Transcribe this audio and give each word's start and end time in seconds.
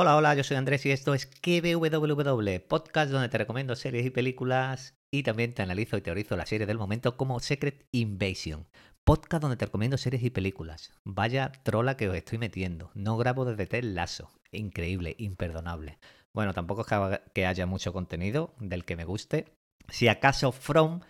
Hola, 0.00 0.14
hola, 0.14 0.36
yo 0.36 0.44
soy 0.44 0.56
Andrés 0.56 0.86
y 0.86 0.92
esto 0.92 1.12
es 1.12 1.26
KBWW, 1.26 2.60
podcast 2.68 3.10
donde 3.10 3.28
te 3.28 3.36
recomiendo 3.36 3.74
series 3.74 4.06
y 4.06 4.10
películas 4.10 4.94
y 5.10 5.24
también 5.24 5.54
te 5.54 5.62
analizo 5.62 5.96
y 5.96 6.02
teorizo 6.02 6.36
la 6.36 6.46
serie 6.46 6.68
del 6.68 6.78
momento 6.78 7.16
como 7.16 7.40
Secret 7.40 7.84
Invasion. 7.90 8.68
Podcast 9.02 9.42
donde 9.42 9.56
te 9.56 9.64
recomiendo 9.64 9.98
series 9.98 10.22
y 10.22 10.30
películas. 10.30 10.92
Vaya 11.02 11.50
trola 11.64 11.96
que 11.96 12.08
os 12.08 12.14
estoy 12.14 12.38
metiendo. 12.38 12.92
No 12.94 13.16
grabo 13.16 13.44
desde 13.44 13.66
Tel 13.66 13.96
Lazo. 13.96 14.30
Increíble, 14.52 15.16
imperdonable. 15.18 15.98
Bueno, 16.32 16.54
tampoco 16.54 16.86
es 16.88 17.20
que 17.34 17.46
haya 17.46 17.66
mucho 17.66 17.92
contenido 17.92 18.54
del 18.60 18.84
que 18.84 18.94
me 18.94 19.04
guste. 19.04 19.46
Si 19.88 20.06
acaso 20.06 20.52
From, 20.52 21.00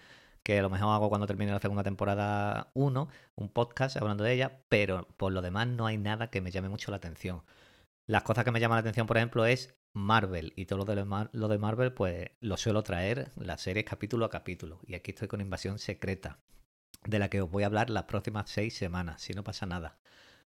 que 0.42 0.60
a 0.60 0.62
lo 0.62 0.70
mejor 0.70 0.94
hago 0.94 1.10
cuando 1.10 1.26
termine 1.26 1.52
la 1.52 1.60
segunda 1.60 1.82
temporada 1.82 2.70
1, 2.72 3.08
un 3.34 3.48
podcast 3.50 3.98
hablando 3.98 4.24
de 4.24 4.32
ella, 4.32 4.62
pero 4.70 5.06
por 5.18 5.30
lo 5.30 5.42
demás 5.42 5.66
no 5.66 5.84
hay 5.84 5.98
nada 5.98 6.30
que 6.30 6.40
me 6.40 6.50
llame 6.50 6.70
mucho 6.70 6.90
la 6.90 6.96
atención. 6.96 7.42
Las 8.08 8.22
cosas 8.22 8.42
que 8.42 8.50
me 8.50 8.58
llaman 8.58 8.76
la 8.76 8.80
atención, 8.80 9.06
por 9.06 9.18
ejemplo, 9.18 9.44
es 9.44 9.76
Marvel. 9.92 10.54
Y 10.56 10.64
todo 10.64 10.78
lo 10.78 11.48
de, 11.48 11.58
Marvel, 11.58 11.92
pues 11.92 12.30
lo 12.40 12.56
suelo 12.56 12.82
traer 12.82 13.32
las 13.36 13.60
series 13.60 13.84
capítulo 13.84 14.24
a 14.24 14.30
capítulo. 14.30 14.80
Y 14.86 14.94
aquí 14.94 15.10
estoy 15.10 15.28
con 15.28 15.42
Invasión 15.42 15.78
Secreta, 15.78 16.38
de 17.04 17.18
la 17.18 17.28
que 17.28 17.42
os 17.42 17.50
voy 17.50 17.64
a 17.64 17.66
hablar 17.66 17.90
las 17.90 18.04
próximas 18.04 18.48
seis 18.48 18.74
semanas, 18.74 19.20
si 19.20 19.34
no 19.34 19.44
pasa 19.44 19.66
nada. 19.66 19.98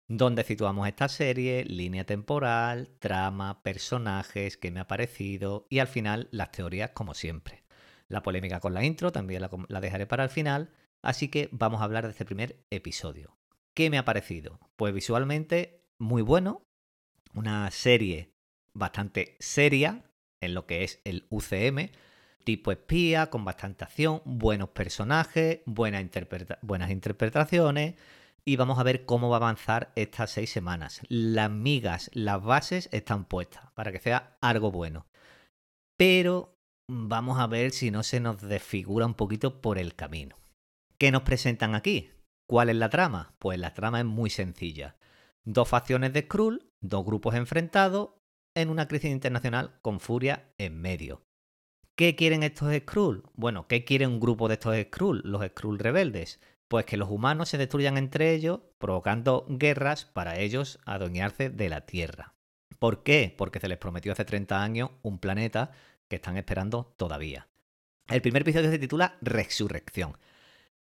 Donde 0.07 0.45
situamos 0.45 0.87
esta 0.87 1.09
serie, 1.09 1.65
línea 1.65 2.05
temporal, 2.05 2.91
trama, 2.97 3.61
personajes, 3.61 4.55
qué 4.55 4.71
me 4.71 4.79
ha 4.79 4.87
parecido 4.87 5.67
y 5.69 5.79
al 5.79 5.87
final 5.87 6.29
las 6.31 6.53
teorías 6.53 6.91
como 6.91 7.13
siempre. 7.13 7.65
La 8.07 8.23
polémica 8.23 8.61
con 8.61 8.73
la 8.73 8.85
intro 8.85 9.11
también 9.11 9.41
la, 9.41 9.49
la 9.67 9.81
dejaré 9.81 10.07
para 10.07 10.23
el 10.23 10.29
final, 10.29 10.71
así 11.01 11.27
que 11.27 11.49
vamos 11.51 11.81
a 11.81 11.83
hablar 11.83 12.05
de 12.05 12.11
este 12.11 12.23
primer 12.23 12.63
episodio. 12.69 13.37
¿Qué 13.73 13.89
me 13.89 13.97
ha 13.97 14.05
parecido? 14.05 14.61
Pues 14.77 14.93
visualmente 14.93 15.83
muy 15.97 16.21
bueno, 16.21 16.68
una 17.33 17.69
serie 17.71 18.31
bastante 18.73 19.35
seria 19.39 20.03
en 20.41 20.53
lo 20.53 20.65
que 20.65 20.83
es 20.83 21.01
el 21.03 21.25
UCM, 21.29 21.89
tipo 22.43 22.71
espía, 22.71 23.29
con 23.29 23.45
bastante 23.45 23.83
acción, 23.83 24.21
buenos 24.25 24.69
personajes, 24.69 25.61
buenas 25.65 26.01
interpretaciones. 26.01 27.95
Y 28.45 28.55
vamos 28.55 28.79
a 28.79 28.83
ver 28.83 29.05
cómo 29.05 29.29
va 29.29 29.35
a 29.35 29.41
avanzar 29.41 29.91
estas 29.95 30.31
seis 30.31 30.49
semanas. 30.49 31.01
Las 31.07 31.51
migas, 31.51 32.09
las 32.13 32.41
bases 32.41 32.89
están 32.91 33.25
puestas 33.25 33.69
para 33.75 33.91
que 33.91 33.99
sea 33.99 34.37
algo 34.41 34.71
bueno. 34.71 35.05
Pero 35.97 36.57
vamos 36.87 37.37
a 37.37 37.47
ver 37.47 37.71
si 37.71 37.91
no 37.91 38.01
se 38.01 38.19
nos 38.19 38.41
desfigura 38.41 39.05
un 39.05 39.13
poquito 39.13 39.61
por 39.61 39.77
el 39.77 39.93
camino. 39.93 40.37
¿Qué 40.97 41.11
nos 41.11 41.21
presentan 41.23 41.75
aquí? 41.75 42.09
¿Cuál 42.47 42.69
es 42.69 42.77
la 42.77 42.89
trama? 42.89 43.35
Pues 43.37 43.59
la 43.59 43.73
trama 43.73 43.99
es 43.99 44.05
muy 44.05 44.29
sencilla. 44.29 44.95
Dos 45.51 45.67
facciones 45.67 46.13
de 46.13 46.21
Skrull, 46.21 46.69
dos 46.79 47.03
grupos 47.03 47.33
enfrentados 47.33 48.11
en 48.53 48.69
una 48.69 48.87
crisis 48.87 49.09
internacional 49.09 49.79
con 49.81 49.99
furia 49.99 50.53
en 50.59 50.79
medio. 50.79 51.23
¿Qué 51.95 52.15
quieren 52.15 52.43
estos 52.43 52.71
Skrull? 52.71 53.23
Bueno, 53.33 53.67
¿qué 53.67 53.83
quiere 53.83 54.05
un 54.05 54.19
grupo 54.19 54.47
de 54.47 54.53
estos 54.53 54.77
Skrull, 54.77 55.23
los 55.25 55.43
Skrull 55.43 55.79
rebeldes? 55.79 56.39
Pues 56.67 56.85
que 56.85 56.97
los 56.97 57.09
humanos 57.09 57.49
se 57.49 57.57
destruyan 57.57 57.97
entre 57.97 58.35
ellos, 58.35 58.59
provocando 58.77 59.47
guerras 59.49 60.05
para 60.05 60.37
ellos 60.37 60.77
adueñarse 60.85 61.49
de 61.49 61.69
la 61.69 61.87
Tierra. 61.87 62.35
¿Por 62.77 63.01
qué? 63.01 63.33
Porque 63.35 63.59
se 63.59 63.69
les 63.69 63.79
prometió 63.79 64.11
hace 64.11 64.25
30 64.25 64.61
años 64.61 64.91
un 65.01 65.17
planeta 65.17 65.71
que 66.07 66.17
están 66.17 66.37
esperando 66.37 66.93
todavía. 66.95 67.47
El 68.07 68.21
primer 68.21 68.43
episodio 68.43 68.69
se 68.69 68.77
titula 68.77 69.17
Resurrección. 69.21 70.15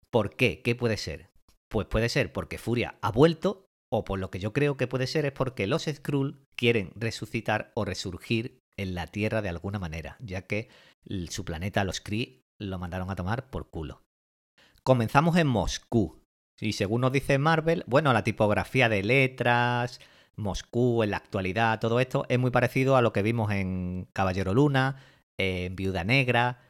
¿Por 0.09 0.35
qué? 0.35 0.61
¿Qué 0.61 0.75
puede 0.75 0.97
ser? 0.97 1.29
Pues 1.69 1.87
puede 1.87 2.09
ser 2.09 2.33
porque 2.33 2.57
Furia 2.57 2.97
ha 3.01 3.11
vuelto 3.13 3.66
o 3.89 4.03
por 4.03 4.19
lo 4.19 4.29
que 4.29 4.39
yo 4.39 4.53
creo 4.53 4.77
que 4.77 4.87
puede 4.87 5.07
ser 5.07 5.25
es 5.25 5.31
porque 5.31 5.67
los 5.67 5.85
Skrull 5.85 6.43
quieren 6.55 6.91
resucitar 6.95 7.71
o 7.75 7.85
resurgir 7.85 8.59
en 8.77 8.95
la 8.95 9.07
Tierra 9.07 9.41
de 9.41 9.49
alguna 9.49 9.79
manera, 9.79 10.17
ya 10.19 10.43
que 10.43 10.69
su 11.29 11.45
planeta, 11.45 11.83
los 11.83 12.01
Kree, 12.01 12.41
lo 12.59 12.79
mandaron 12.79 13.09
a 13.09 13.15
tomar 13.15 13.49
por 13.49 13.69
culo. 13.69 14.01
Comenzamos 14.83 15.37
en 15.37 15.47
Moscú. 15.47 16.21
Y 16.59 16.73
según 16.73 17.01
nos 17.01 17.11
dice 17.11 17.37
Marvel, 17.37 17.83
bueno, 17.87 18.13
la 18.13 18.23
tipografía 18.23 18.89
de 18.89 19.03
letras, 19.03 19.99
Moscú 20.35 21.03
en 21.03 21.11
la 21.11 21.17
actualidad, 21.17 21.79
todo 21.79 21.99
esto 21.99 22.25
es 22.29 22.39
muy 22.39 22.51
parecido 22.51 22.95
a 22.95 23.01
lo 23.01 23.13
que 23.13 23.21
vimos 23.21 23.51
en 23.51 24.07
Caballero 24.13 24.53
Luna, 24.53 25.03
en 25.39 25.75
Viuda 25.75 26.03
Negra, 26.03 26.61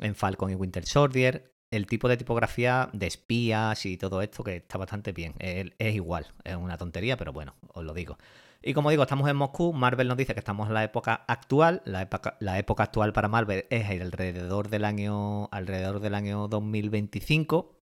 en 0.00 0.14
Falcon 0.14 0.50
y 0.50 0.54
Winter 0.54 0.84
Soldier 0.86 1.52
el 1.70 1.86
tipo 1.86 2.08
de 2.08 2.16
tipografía 2.16 2.88
de 2.92 3.06
espías 3.06 3.84
y 3.86 3.96
todo 3.96 4.22
esto 4.22 4.42
que 4.42 4.56
está 4.56 4.78
bastante 4.78 5.12
bien. 5.12 5.34
Es, 5.38 5.94
igual, 5.94 6.26
es 6.44 6.56
una 6.56 6.78
tontería, 6.78 7.16
pero 7.16 7.32
bueno, 7.32 7.54
os 7.74 7.84
lo 7.84 7.94
digo. 7.94 8.18
Y 8.62 8.74
como 8.74 8.90
digo, 8.90 9.02
estamos 9.02 9.28
en 9.28 9.36
Moscú, 9.36 9.72
Marvel 9.72 10.08
nos 10.08 10.16
dice 10.16 10.34
que 10.34 10.40
estamos 10.40 10.68
en 10.68 10.74
la 10.74 10.82
época 10.82 11.24
actual, 11.28 11.80
la 11.84 12.02
época, 12.02 12.36
la 12.40 12.58
época 12.58 12.82
actual 12.84 13.12
para 13.12 13.28
Marvel 13.28 13.66
es 13.70 13.88
alrededor 13.88 14.68
del 14.68 14.84
año 14.84 15.48
alrededor 15.52 16.00
del 16.00 16.14
año 16.14 16.48
2025. 16.48 17.78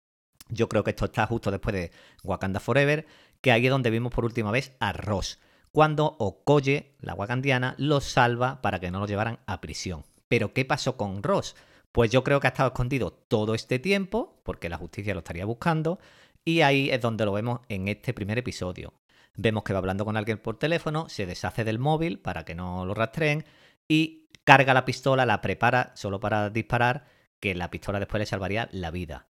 Yo 0.50 0.70
creo 0.70 0.84
que 0.84 0.91
esto 0.91 1.06
está 1.06 1.28
justo 1.28 1.52
después 1.52 1.74
de 1.74 1.91
Wakanda 2.24 2.59
Forever, 2.59 3.06
que 3.41 3.52
ahí 3.52 3.66
es 3.66 3.72
donde 3.72 3.90
vimos 3.90 4.14
por 4.14 4.25
última 4.25 4.52
vez 4.52 4.74
a 4.80 4.94
Ross, 4.94 5.40
cuando 5.72 6.16
Okoye, 6.20 6.96
la 7.00 7.16
wakandiana, 7.16 7.75
los 7.78 8.06
salva 8.06 8.62
para 8.62 8.80
que 8.80 8.91
no 8.91 9.00
lo 9.00 9.08
llevaran 9.08 9.40
a 9.46 9.62
prisión. 9.62 10.03
Pero 10.28 10.53
¿qué 10.53 10.66
pasó 10.66 10.96
con 10.97 11.24
Ross? 11.24 11.56
Pues 11.91 12.09
yo 12.09 12.24
creo 12.24 12.40
que 12.40 12.47
ha 12.47 12.52
estado 12.52 12.69
escondido 12.69 13.12
todo 13.12 13.53
este 13.53 13.78
tiempo, 13.79 14.41
porque 14.44 14.69
la 14.69 14.78
justicia 14.78 15.13
lo 15.13 15.19
estaría 15.19 15.46
buscando, 15.46 16.00
y 16.46 16.62
ahí 16.62 16.90
es 16.90 17.02
donde 17.02 17.25
lo 17.25 17.34
vemos 17.34 17.62
en 17.69 17.88
este 17.88 18.13
primer 18.13 18.38
episodio. 18.38 18.94
Vemos 19.35 19.63
que 19.63 19.74
va 19.74 19.79
hablando 19.79 20.06
con 20.06 20.18
alguien 20.18 20.38
por 20.38 20.57
teléfono, 20.57 21.09
se 21.09 21.25
deshace 21.25 21.63
del 21.63 21.79
móvil 21.79 22.19
para 22.19 22.46
que 22.46 22.56
no 22.56 22.85
lo 22.85 22.94
rastreen 22.94 23.46
y 23.88 24.29
carga 24.44 24.74
la 24.74 24.85
pistola, 24.85 25.25
la 25.25 25.41
prepara 25.41 25.91
solo 25.96 26.19
para 26.19 26.50
disparar, 26.50 27.06
que 27.40 27.56
la 27.56 27.69
pistola 27.72 28.00
después 28.00 28.19
le 28.19 28.25
salvaría 28.25 28.69
la 28.72 28.91
vida. 28.91 29.28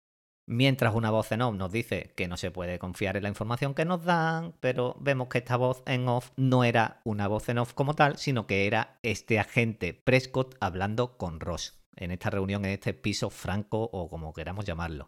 Mientras 0.48 0.96
una 0.96 1.12
voz 1.12 1.32
en 1.32 1.42
off 1.42 1.56
nos 1.56 1.72
dice 1.72 2.14
que 2.16 2.28
no 2.28 2.36
se 2.36 2.52
puede 2.52 2.78
confiar 2.78 3.16
en 3.16 3.24
la 3.24 3.30
información 3.30 3.74
que 3.74 3.86
nos 3.86 4.04
dan, 4.04 4.54
pero 4.60 4.98
vemos 5.00 5.30
que 5.30 5.38
esta 5.38 5.56
voz 5.56 5.82
en 5.86 6.08
off 6.08 6.32
no 6.36 6.64
era 6.64 7.02
una 7.06 7.28
voz 7.28 7.48
en 7.50 7.60
off 7.60 7.74
como 7.74 7.94
tal, 7.94 8.18
sino 8.18 8.48
que 8.48 8.68
era 8.68 9.00
este 9.02 9.40
agente 9.40 9.94
Prescott 9.94 10.56
hablando 10.60 11.18
con 11.18 11.40
Ross 11.40 11.81
en 11.96 12.12
esta 12.12 12.30
reunión, 12.30 12.66
en 12.66 12.72
este 12.72 12.94
piso 12.94 13.30
franco 13.30 13.90
o 13.92 14.10
como 14.10 14.34
queramos 14.34 14.66
llamarlo. 14.66 15.08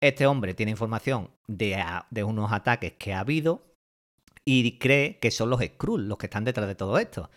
Este 0.00 0.26
hombre 0.26 0.54
tiene 0.54 0.70
información 0.70 1.30
de, 1.46 1.82
de 2.10 2.24
unos 2.24 2.52
ataques 2.52 2.92
que 2.98 3.14
ha 3.14 3.20
habido 3.20 3.62
y 4.44 4.78
cree 4.78 5.18
que 5.18 5.30
son 5.30 5.50
los 5.50 5.60
Skrull 5.60 6.08
los 6.08 6.18
que 6.18 6.26
están 6.26 6.44
detrás 6.44 6.68
de 6.68 6.74
todo 6.74 6.98
esto. 6.98 7.30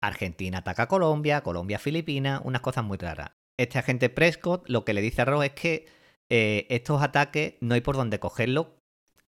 Argentina 0.00 0.58
ataca 0.58 0.84
a 0.84 0.88
Colombia, 0.88 1.42
Colombia 1.42 1.78
Filipinas, 1.78 2.40
unas 2.44 2.62
cosas 2.62 2.84
muy 2.84 2.96
raras. 2.96 3.32
Este 3.58 3.78
agente 3.78 4.08
Prescott 4.08 4.68
lo 4.68 4.84
que 4.84 4.94
le 4.94 5.02
dice 5.02 5.22
a 5.22 5.26
Ross 5.26 5.44
es 5.44 5.52
que 5.52 5.86
eh, 6.30 6.66
estos 6.70 7.02
ataques 7.02 7.54
no 7.60 7.74
hay 7.74 7.82
por 7.82 7.96
dónde 7.96 8.18
cogerlos 8.18 8.68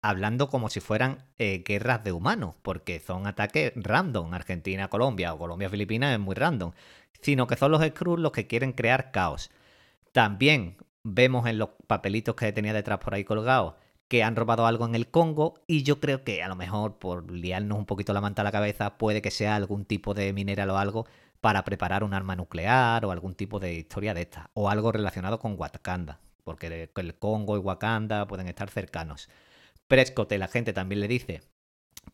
hablando 0.03 0.49
como 0.49 0.69
si 0.69 0.81
fueran 0.81 1.27
eh, 1.39 1.63
guerras 1.67 2.05
de 2.05 2.13
humanos, 2.13 2.55
porque 2.63 3.01
son 3.01 3.27
ataques 3.27 3.73
random. 3.75 4.35
Argentina-Colombia 4.35 5.35
o 5.35 5.39
Colombia-Filipinas 5.39 6.13
es 6.13 6.21
muy 6.21 6.35
random 6.35 6.73
sino 7.21 7.47
que 7.47 7.57
son 7.57 7.73
los 7.73 7.85
Skrulls 7.85 8.23
los 8.23 8.33
que 8.33 8.47
quieren 8.47 8.73
crear 8.73 9.11
caos. 9.11 9.51
También 10.13 10.77
vemos 11.05 11.47
en 11.47 11.59
los 11.59 11.71
papelitos 11.87 12.35
que 12.35 12.53
tenía 12.53 12.73
detrás 12.73 12.99
por 12.99 13.15
ahí 13.15 13.25
colgados 13.25 13.75
que 14.09 14.23
han 14.23 14.37
robado 14.37 14.67
algo 14.67 14.87
en 14.87 14.95
el 14.95 15.11
Congo 15.11 15.55
y 15.67 15.83
yo 15.83 16.01
creo 16.01 16.25
que 16.25 16.43
a 16.43 16.49
lo 16.49 16.57
mejor 16.57 16.99
por 16.99 17.31
liarnos 17.31 17.79
un 17.79 17.85
poquito 17.85 18.15
la 18.15 18.23
manta 18.23 18.41
a 18.41 18.45
la 18.45 18.53
cabeza 18.53 18.97
puede 18.97 19.21
que 19.21 19.31
sea 19.31 19.55
algún 19.55 19.85
tipo 19.85 20.15
de 20.15 20.33
mineral 20.33 20.71
o 20.71 20.79
algo 20.79 21.07
para 21.43 21.63
preparar 21.65 22.03
un 22.05 22.15
arma 22.15 22.35
nuclear 22.35 23.05
o 23.05 23.11
algún 23.11 23.35
tipo 23.35 23.61
de 23.61 23.75
historia 23.75 24.15
de 24.15 24.23
esta 24.23 24.51
o 24.55 24.71
algo 24.71 24.93
relacionado 24.93 25.39
con 25.39 25.57
Wakanda 25.59 26.21
porque 26.49 26.89
el 26.97 27.15
Congo 27.19 27.59
y 27.59 27.61
Wakanda 27.61 28.27
pueden 28.27 28.49
estar 28.49 28.71
cercanos. 28.71 29.29
Prescott, 29.87 30.33
la 30.33 30.49
gente 30.49 30.73
también 30.73 31.01
le 31.01 31.07
dice 31.07 31.43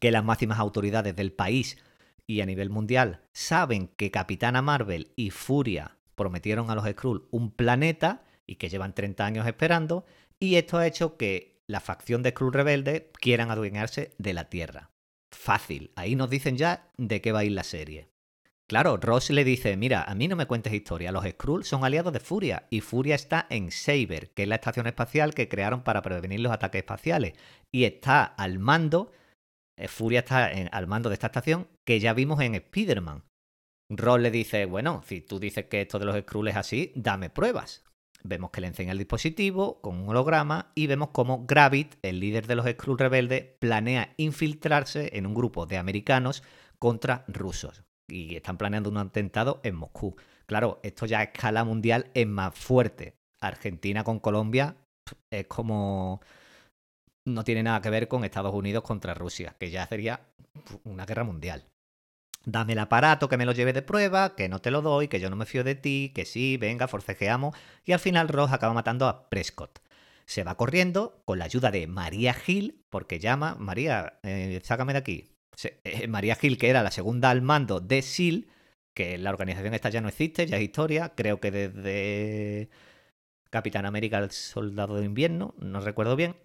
que 0.00 0.10
las 0.10 0.24
máximas 0.24 0.58
autoridades 0.58 1.14
del 1.14 1.32
país 1.32 1.78
y 2.26 2.40
a 2.40 2.46
nivel 2.46 2.70
mundial 2.70 3.22
saben 3.32 3.88
que 3.88 4.10
Capitana 4.10 4.62
Marvel 4.62 5.12
y 5.16 5.30
Furia 5.30 5.98
prometieron 6.14 6.70
a 6.70 6.74
los 6.74 6.88
Skrull 6.88 7.28
un 7.30 7.50
planeta 7.50 8.22
y 8.46 8.56
que 8.56 8.68
llevan 8.68 8.94
30 8.94 9.24
años 9.24 9.46
esperando, 9.46 10.04
y 10.38 10.56
esto 10.56 10.78
ha 10.78 10.86
hecho 10.86 11.16
que 11.16 11.62
la 11.66 11.80
facción 11.80 12.22
de 12.22 12.30
Skrull 12.30 12.52
rebelde 12.52 13.10
quieran 13.20 13.50
adueñarse 13.50 14.14
de 14.18 14.34
la 14.34 14.50
Tierra. 14.50 14.90
Fácil, 15.30 15.92
ahí 15.96 16.14
nos 16.14 16.30
dicen 16.30 16.56
ya 16.56 16.90
de 16.96 17.20
qué 17.20 17.32
va 17.32 17.40
a 17.40 17.44
ir 17.44 17.52
la 17.52 17.64
serie. 17.64 18.08
Claro, 18.66 18.96
Ross 18.96 19.28
le 19.28 19.44
dice, 19.44 19.76
mira, 19.76 20.02
a 20.02 20.14
mí 20.14 20.26
no 20.26 20.36
me 20.36 20.46
cuentes 20.46 20.72
historia, 20.72 21.12
los 21.12 21.26
Skrull 21.26 21.64
son 21.64 21.84
aliados 21.84 22.12
de 22.12 22.20
Furia 22.20 22.66
y 22.70 22.80
Furia 22.80 23.14
está 23.14 23.46
en 23.50 23.70
Saber, 23.70 24.30
que 24.30 24.44
es 24.44 24.48
la 24.48 24.54
estación 24.54 24.86
espacial 24.86 25.34
que 25.34 25.48
crearon 25.48 25.82
para 25.82 26.00
prevenir 26.00 26.40
los 26.40 26.52
ataques 26.52 26.80
espaciales, 26.80 27.34
y 27.70 27.84
está 27.84 28.24
al 28.24 28.58
mando 28.58 29.12
Furia 29.88 30.20
está 30.20 30.46
al 30.46 30.86
mando 30.86 31.08
de 31.08 31.14
esta 31.14 31.26
estación 31.26 31.68
que 31.84 32.00
ya 32.00 32.14
vimos 32.14 32.40
en 32.40 32.54
Spider-Man. 32.54 33.24
Ross 33.90 34.20
le 34.20 34.30
dice, 34.30 34.64
bueno, 34.66 35.02
si 35.06 35.20
tú 35.20 35.38
dices 35.38 35.66
que 35.66 35.82
esto 35.82 35.98
de 35.98 36.06
los 36.06 36.18
Skrulls 36.18 36.50
es 36.50 36.56
así, 36.56 36.92
dame 36.94 37.30
pruebas. 37.30 37.84
Vemos 38.22 38.50
que 38.50 38.62
le 38.62 38.68
enseña 38.68 38.92
el 38.92 38.98
dispositivo 38.98 39.82
con 39.82 39.96
un 40.00 40.08
holograma 40.08 40.72
y 40.74 40.86
vemos 40.86 41.10
cómo 41.10 41.44
Gravit, 41.46 41.96
el 42.02 42.20
líder 42.20 42.46
de 42.46 42.54
los 42.54 42.66
Skrulls 42.66 43.00
rebeldes, 43.00 43.44
planea 43.58 44.14
infiltrarse 44.16 45.10
en 45.12 45.26
un 45.26 45.34
grupo 45.34 45.66
de 45.66 45.76
americanos 45.76 46.42
contra 46.78 47.24
rusos. 47.28 47.82
y 48.08 48.36
están 48.36 48.58
planeando 48.58 48.90
un 48.90 48.98
atentado 48.98 49.60
en 49.64 49.76
Moscú. 49.76 50.16
Claro, 50.46 50.78
esto 50.82 51.06
ya 51.06 51.20
a 51.20 51.22
escala 51.24 51.64
mundial 51.64 52.10
es 52.14 52.26
más 52.26 52.54
fuerte. 52.54 53.16
Argentina 53.40 54.04
con 54.04 54.20
Colombia 54.20 54.76
es 55.30 55.46
como... 55.46 56.20
No 57.26 57.44
tiene 57.44 57.62
nada 57.62 57.80
que 57.80 57.90
ver 57.90 58.08
con 58.08 58.24
Estados 58.24 58.54
Unidos 58.54 58.84
contra 58.84 59.14
Rusia, 59.14 59.56
que 59.58 59.70
ya 59.70 59.86
sería 59.86 60.20
una 60.84 61.06
guerra 61.06 61.24
mundial. 61.24 61.64
Dame 62.46 62.74
el 62.74 62.78
aparato 62.78 63.28
que 63.28 63.38
me 63.38 63.46
lo 63.46 63.52
lleve 63.52 63.72
de 63.72 63.80
prueba, 63.80 64.34
que 64.36 64.50
no 64.50 64.60
te 64.60 64.70
lo 64.70 64.82
doy, 64.82 65.08
que 65.08 65.20
yo 65.20 65.30
no 65.30 65.36
me 65.36 65.46
fío 65.46 65.64
de 65.64 65.74
ti, 65.74 66.12
que 66.14 66.26
sí, 66.26 66.58
venga, 66.58 66.88
forcejeamos. 66.88 67.56
Y 67.86 67.92
al 67.92 68.00
final 68.00 68.28
Ross 68.28 68.52
acaba 68.52 68.74
matando 68.74 69.08
a 69.08 69.30
Prescott. 69.30 69.78
Se 70.26 70.44
va 70.44 70.56
corriendo 70.56 71.22
con 71.24 71.38
la 71.38 71.46
ayuda 71.46 71.70
de 71.70 71.86
María 71.86 72.34
Gil, 72.34 72.82
porque 72.90 73.18
llama, 73.18 73.56
María, 73.58 74.18
eh, 74.22 74.60
sácame 74.62 74.92
de 74.92 74.98
aquí. 74.98 75.30
Eh, 75.84 76.06
María 76.08 76.34
Gil, 76.34 76.58
que 76.58 76.68
era 76.68 76.82
la 76.82 76.90
segunda 76.90 77.30
al 77.30 77.40
mando 77.40 77.80
de 77.80 78.02
SIL, 78.02 78.48
que 78.94 79.16
la 79.16 79.30
organización 79.30 79.72
esta 79.74 79.88
ya 79.88 80.00
no 80.00 80.08
existe, 80.08 80.46
ya 80.46 80.58
es 80.58 80.62
historia, 80.62 81.14
creo 81.14 81.40
que 81.40 81.50
desde 81.50 82.68
Capitán 83.50 83.86
América 83.86 84.18
el 84.18 84.30
Soldado 84.30 84.96
de 84.96 85.04
Invierno, 85.04 85.54
no 85.58 85.80
recuerdo 85.80 86.16
bien. 86.16 86.36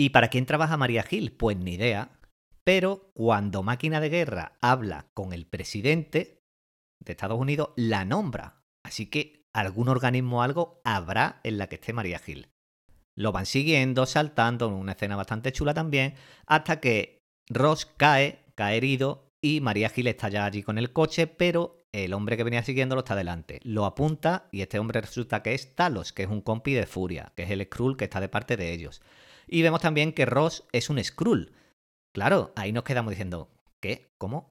¿Y 0.00 0.10
para 0.10 0.28
quién 0.28 0.46
trabaja 0.46 0.76
María 0.76 1.02
Gil? 1.02 1.32
Pues 1.32 1.56
ni 1.56 1.74
idea. 1.74 2.20
Pero 2.62 3.10
cuando 3.14 3.64
Máquina 3.64 4.00
de 4.00 4.08
Guerra 4.08 4.52
habla 4.60 5.08
con 5.12 5.32
el 5.32 5.44
presidente 5.44 6.44
de 7.00 7.12
Estados 7.12 7.40
Unidos, 7.40 7.70
la 7.74 8.04
nombra. 8.04 8.62
Así 8.84 9.06
que 9.06 9.48
algún 9.52 9.88
organismo 9.88 10.38
o 10.38 10.42
algo 10.42 10.80
habrá 10.84 11.40
en 11.42 11.58
la 11.58 11.66
que 11.66 11.74
esté 11.74 11.92
María 11.92 12.20
Gil. 12.20 12.48
Lo 13.16 13.32
van 13.32 13.46
siguiendo, 13.46 14.06
saltando, 14.06 14.68
en 14.68 14.74
una 14.74 14.92
escena 14.92 15.16
bastante 15.16 15.50
chula 15.50 15.74
también, 15.74 16.14
hasta 16.46 16.78
que 16.78 17.24
Ross 17.48 17.86
cae, 17.86 18.44
cae 18.54 18.76
herido, 18.76 19.32
y 19.40 19.60
María 19.60 19.88
Gil 19.88 20.06
está 20.06 20.28
ya 20.28 20.44
allí 20.44 20.62
con 20.62 20.78
el 20.78 20.92
coche, 20.92 21.26
pero 21.26 21.82
el 21.90 22.12
hombre 22.12 22.36
que 22.36 22.44
venía 22.44 22.62
siguiéndolo 22.62 23.00
está 23.00 23.16
delante. 23.16 23.58
Lo 23.64 23.84
apunta 23.84 24.48
y 24.52 24.62
este 24.62 24.78
hombre 24.78 25.00
resulta 25.00 25.42
que 25.42 25.54
es 25.54 25.74
Talos, 25.74 26.12
que 26.12 26.22
es 26.22 26.28
un 26.28 26.42
compi 26.42 26.74
de 26.74 26.86
Furia, 26.86 27.32
que 27.34 27.42
es 27.42 27.50
el 27.50 27.64
Skrull 27.64 27.96
que 27.96 28.04
está 28.04 28.20
de 28.20 28.28
parte 28.28 28.56
de 28.56 28.72
ellos. 28.72 29.02
Y 29.48 29.62
vemos 29.62 29.80
también 29.80 30.12
que 30.12 30.26
Ross 30.26 30.66
es 30.72 30.90
un 30.90 31.02
Skrull. 31.02 31.52
Claro, 32.14 32.52
ahí 32.56 32.72
nos 32.72 32.84
quedamos 32.84 33.10
diciendo, 33.10 33.50
¿qué? 33.80 34.10
¿Cómo? 34.18 34.50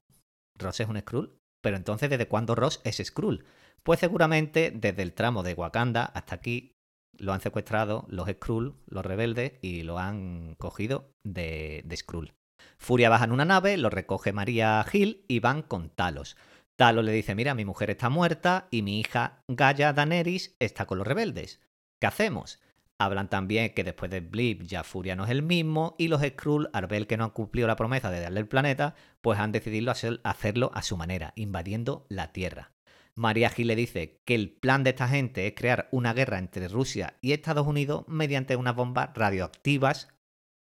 ¿Ross 0.58 0.80
es 0.80 0.88
un 0.88 0.98
Skrull? 1.00 1.38
Pero 1.62 1.76
entonces, 1.76 2.10
¿desde 2.10 2.28
cuándo 2.28 2.54
Ross 2.54 2.80
es 2.84 2.96
Skrull? 2.96 3.44
Pues 3.82 4.00
seguramente 4.00 4.72
desde 4.74 5.02
el 5.02 5.14
tramo 5.14 5.42
de 5.42 5.54
Wakanda 5.54 6.04
hasta 6.04 6.34
aquí 6.34 6.72
lo 7.16 7.32
han 7.32 7.40
secuestrado 7.40 8.06
los 8.08 8.28
Skrull, 8.28 8.74
los 8.86 9.04
rebeldes, 9.04 9.52
y 9.60 9.82
lo 9.82 9.98
han 9.98 10.54
cogido 10.56 11.12
de, 11.24 11.82
de 11.84 11.96
Skrull. 11.96 12.34
Furia 12.76 13.08
baja 13.08 13.24
en 13.24 13.32
una 13.32 13.44
nave, 13.44 13.76
lo 13.76 13.90
recoge 13.90 14.32
María 14.32 14.84
Gil 14.84 15.24
y 15.28 15.40
van 15.40 15.62
con 15.62 15.90
Talos. 15.90 16.36
Talos 16.76 17.04
le 17.04 17.12
dice, 17.12 17.34
mira, 17.34 17.54
mi 17.54 17.64
mujer 17.64 17.90
está 17.90 18.08
muerta 18.08 18.68
y 18.70 18.82
mi 18.82 19.00
hija 19.00 19.42
Gaia 19.48 19.92
Daenerys 19.92 20.54
está 20.60 20.86
con 20.86 20.98
los 20.98 21.06
rebeldes. 21.06 21.60
¿Qué 22.00 22.06
hacemos? 22.06 22.60
Hablan 23.00 23.30
también 23.30 23.74
que 23.74 23.84
después 23.84 24.10
de 24.10 24.20
Blip 24.20 24.62
ya 24.62 24.82
Furia 24.82 25.14
no 25.14 25.24
es 25.24 25.30
el 25.30 25.42
mismo 25.42 25.94
y 25.98 26.08
los 26.08 26.20
Skrull, 26.20 26.68
al 26.72 26.88
ver 26.88 27.06
que 27.06 27.16
no 27.16 27.24
han 27.24 27.30
cumplido 27.30 27.68
la 27.68 27.76
promesa 27.76 28.10
de 28.10 28.20
darle 28.20 28.40
el 28.40 28.48
planeta, 28.48 28.96
pues 29.20 29.38
han 29.38 29.52
decidido 29.52 29.92
hacerlo 30.24 30.72
a 30.74 30.82
su 30.82 30.96
manera, 30.96 31.32
invadiendo 31.36 32.06
la 32.08 32.32
Tierra. 32.32 32.72
María 33.14 33.50
Gil 33.50 33.68
le 33.68 33.76
dice 33.76 34.20
que 34.24 34.34
el 34.34 34.50
plan 34.50 34.82
de 34.82 34.90
esta 34.90 35.08
gente 35.08 35.46
es 35.46 35.54
crear 35.54 35.88
una 35.92 36.12
guerra 36.12 36.38
entre 36.38 36.66
Rusia 36.66 37.16
y 37.20 37.32
Estados 37.32 37.66
Unidos 37.66 38.04
mediante 38.08 38.56
unas 38.56 38.74
bombas 38.74 39.10
radioactivas, 39.14 40.08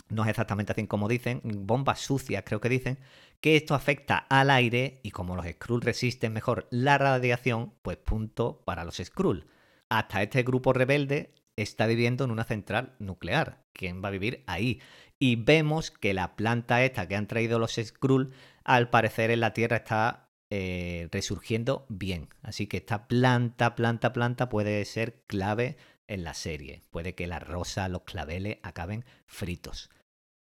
no 0.09 0.23
es 0.23 0.29
exactamente 0.31 0.73
así 0.73 0.87
como 0.87 1.09
dicen, 1.09 1.41
bombas 1.45 2.01
sucias 2.01 2.43
creo 2.47 2.61
que 2.61 2.69
dicen, 2.69 2.99
que 3.41 3.57
esto 3.57 3.75
afecta 3.75 4.19
al 4.19 4.51
aire 4.51 5.01
y 5.03 5.11
como 5.11 5.35
los 5.35 5.47
Skrull 5.47 5.81
resisten 5.81 6.33
mejor 6.33 6.69
la 6.71 6.99
radiación, 6.99 7.75
pues 7.83 7.97
punto 7.97 8.63
para 8.65 8.85
los 8.85 8.97
Skrull. 8.97 9.47
Hasta 9.89 10.23
este 10.23 10.43
grupo 10.43 10.73
rebelde 10.73 11.35
está 11.57 11.87
viviendo 11.87 12.25
en 12.25 12.31
una 12.31 12.45
central 12.45 12.95
nuclear. 12.99 13.63
¿Quién 13.73 14.03
va 14.03 14.09
a 14.09 14.13
vivir 14.13 14.45
ahí? 14.47 14.81
Y 15.19 15.37
vemos 15.37 15.91
que 15.91 16.15
la 16.15 16.37
planta 16.37 16.85
esta 16.85 17.07
que 17.07 17.17
han 17.17 17.27
traído 17.27 17.59
los 17.59 17.75
Skrull, 17.75 18.33
al 18.65 18.91
parecer 18.91 19.31
en 19.31 19.41
la 19.41 19.53
Tierra 19.53 19.77
está 19.77 20.31
eh, 20.51 21.09
resurgiendo 21.13 21.87
bien. 21.89 22.29
Así 22.43 22.67
que 22.67 22.79
esta 22.79 23.07
planta, 23.07 23.75
planta, 23.75 24.13
planta 24.13 24.49
puede 24.49 24.85
ser 24.85 25.23
clave 25.27 25.77
en 26.09 26.25
la 26.25 26.35
serie. 26.35 26.83
Puede 26.91 27.15
que 27.15 27.27
la 27.27 27.39
rosa, 27.39 27.89
los 27.89 28.03
claveles 28.03 28.59
acaben 28.63 29.05
fritos. 29.27 29.91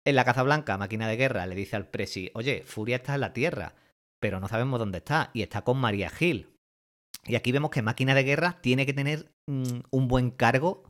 En 0.06 0.16
la 0.16 0.24
Caza 0.24 0.42
Blanca, 0.42 0.78
máquina 0.78 1.06
de 1.08 1.16
guerra, 1.16 1.46
le 1.46 1.54
dice 1.54 1.76
al 1.76 1.88
Presi, 1.88 2.30
oye, 2.34 2.62
Furia 2.64 2.96
está 2.96 3.14
en 3.14 3.20
la 3.20 3.34
Tierra, 3.34 3.74
pero 4.20 4.40
no 4.40 4.48
sabemos 4.48 4.78
dónde 4.78 4.98
está, 4.98 5.30
y 5.34 5.42
está 5.42 5.62
con 5.62 5.76
María 5.76 6.08
Gil. 6.08 6.48
Y 7.26 7.36
aquí 7.36 7.52
vemos 7.52 7.70
que 7.70 7.82
máquina 7.82 8.14
de 8.14 8.22
guerra 8.22 8.58
tiene 8.62 8.86
que 8.86 8.94
tener 8.94 9.30
mm, 9.46 9.80
un 9.90 10.08
buen 10.08 10.30
cargo 10.30 10.87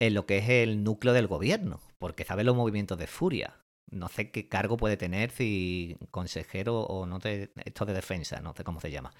en 0.00 0.14
lo 0.14 0.26
que 0.26 0.38
es 0.38 0.48
el 0.48 0.84
núcleo 0.84 1.12
del 1.12 1.26
gobierno, 1.26 1.80
porque 1.98 2.24
sabe 2.24 2.44
los 2.44 2.56
movimientos 2.56 2.98
de 2.98 3.06
Furia 3.06 3.54
no 3.90 4.08
sé 4.08 4.30
qué 4.30 4.48
cargo 4.48 4.76
puede 4.76 4.96
tener, 4.96 5.30
si 5.30 5.96
consejero 6.10 6.80
o 6.80 7.06
no 7.06 7.18
te, 7.18 7.52
esto 7.64 7.84
de 7.86 7.94
defensa, 7.94 8.40
no 8.40 8.54
sé 8.54 8.64
cómo 8.64 8.80
se 8.80 8.90
llama. 8.90 9.12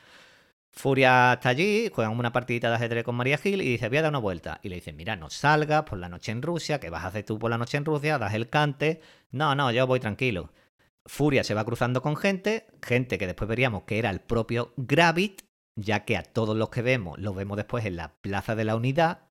Furia 0.71 1.35
está 1.35 1.49
allí, 1.51 1.91
juegan 1.93 2.19
una 2.19 2.33
partidita 2.33 2.69
de 2.69 2.77
ajedrez 2.77 3.05
con 3.05 3.17
María 3.17 3.39
Gil 3.39 3.63
y 3.63 3.71
dice, 3.71 3.89
voy 3.89 3.99
a 3.99 4.03
dar 4.03 4.11
una 4.11 4.19
vuelta. 4.19 4.61
Y 4.63 4.69
le 4.69 4.77
dice, 4.77 4.93
mira, 4.93 5.17
no 5.17 5.31
salgas 5.31 5.85
por 5.85 5.99
la 5.99 6.09
noche 6.09 6.31
en 6.31 6.43
Rusia, 6.43 6.79
¿qué 6.79 6.91
vas 6.91 7.05
a 7.05 7.09
hacer 7.09 7.25
tú 7.25 7.39
por 7.39 7.51
la 7.51 7.59
noche 7.59 7.79
en 7.79 7.85
Rusia? 7.85 8.19
Das 8.19 8.35
el 8.35 8.49
cante. 8.49 9.01
No, 9.31 9.55
no, 9.55 9.73
yo 9.73 9.87
voy 9.87 9.99
tranquilo. 9.99 10.53
Furia 11.07 11.43
se 11.43 11.55
va 11.55 11.65
cruzando 11.65 12.03
con 12.03 12.17
gente, 12.17 12.67
gente 12.83 13.19
que 13.19 13.27
después 13.27 13.49
veríamos 13.49 13.85
que 13.85 13.99
era 13.99 14.11
el 14.11 14.21
propio 14.21 14.75
Gravit, 14.77 15.43
ya 15.75 16.05
que 16.05 16.17
a 16.17 16.23
todos 16.23 16.57
los 16.57 16.69
que 16.69 16.83
vemos, 16.83 17.19
los 17.19 17.35
vemos 17.35 17.57
después 17.57 17.87
en 17.87 17.97
la 17.97 18.15
Plaza 18.21 18.55
de 18.55 18.65
la 18.65 18.77
Unidad, 18.77 19.28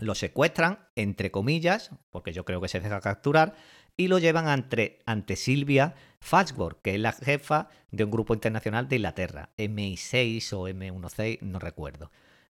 lo 0.00 0.14
secuestran, 0.14 0.78
entre 0.96 1.30
comillas, 1.30 1.90
porque 2.10 2.32
yo 2.32 2.44
creo 2.44 2.60
que 2.60 2.68
se 2.68 2.80
deja 2.80 3.00
capturar, 3.00 3.54
y 3.96 4.08
lo 4.08 4.18
llevan 4.18 4.48
ante, 4.48 5.00
ante 5.04 5.36
Silvia 5.36 5.94
Faxworth, 6.20 6.80
que 6.80 6.94
es 6.94 7.00
la 7.00 7.12
jefa 7.12 7.68
de 7.90 8.04
un 8.04 8.10
grupo 8.10 8.34
internacional 8.34 8.88
de 8.88 8.96
Inglaterra, 8.96 9.50
MI6 9.58 10.52
o 10.54 10.68
M16, 10.68 11.40
no 11.42 11.58
recuerdo. 11.58 12.10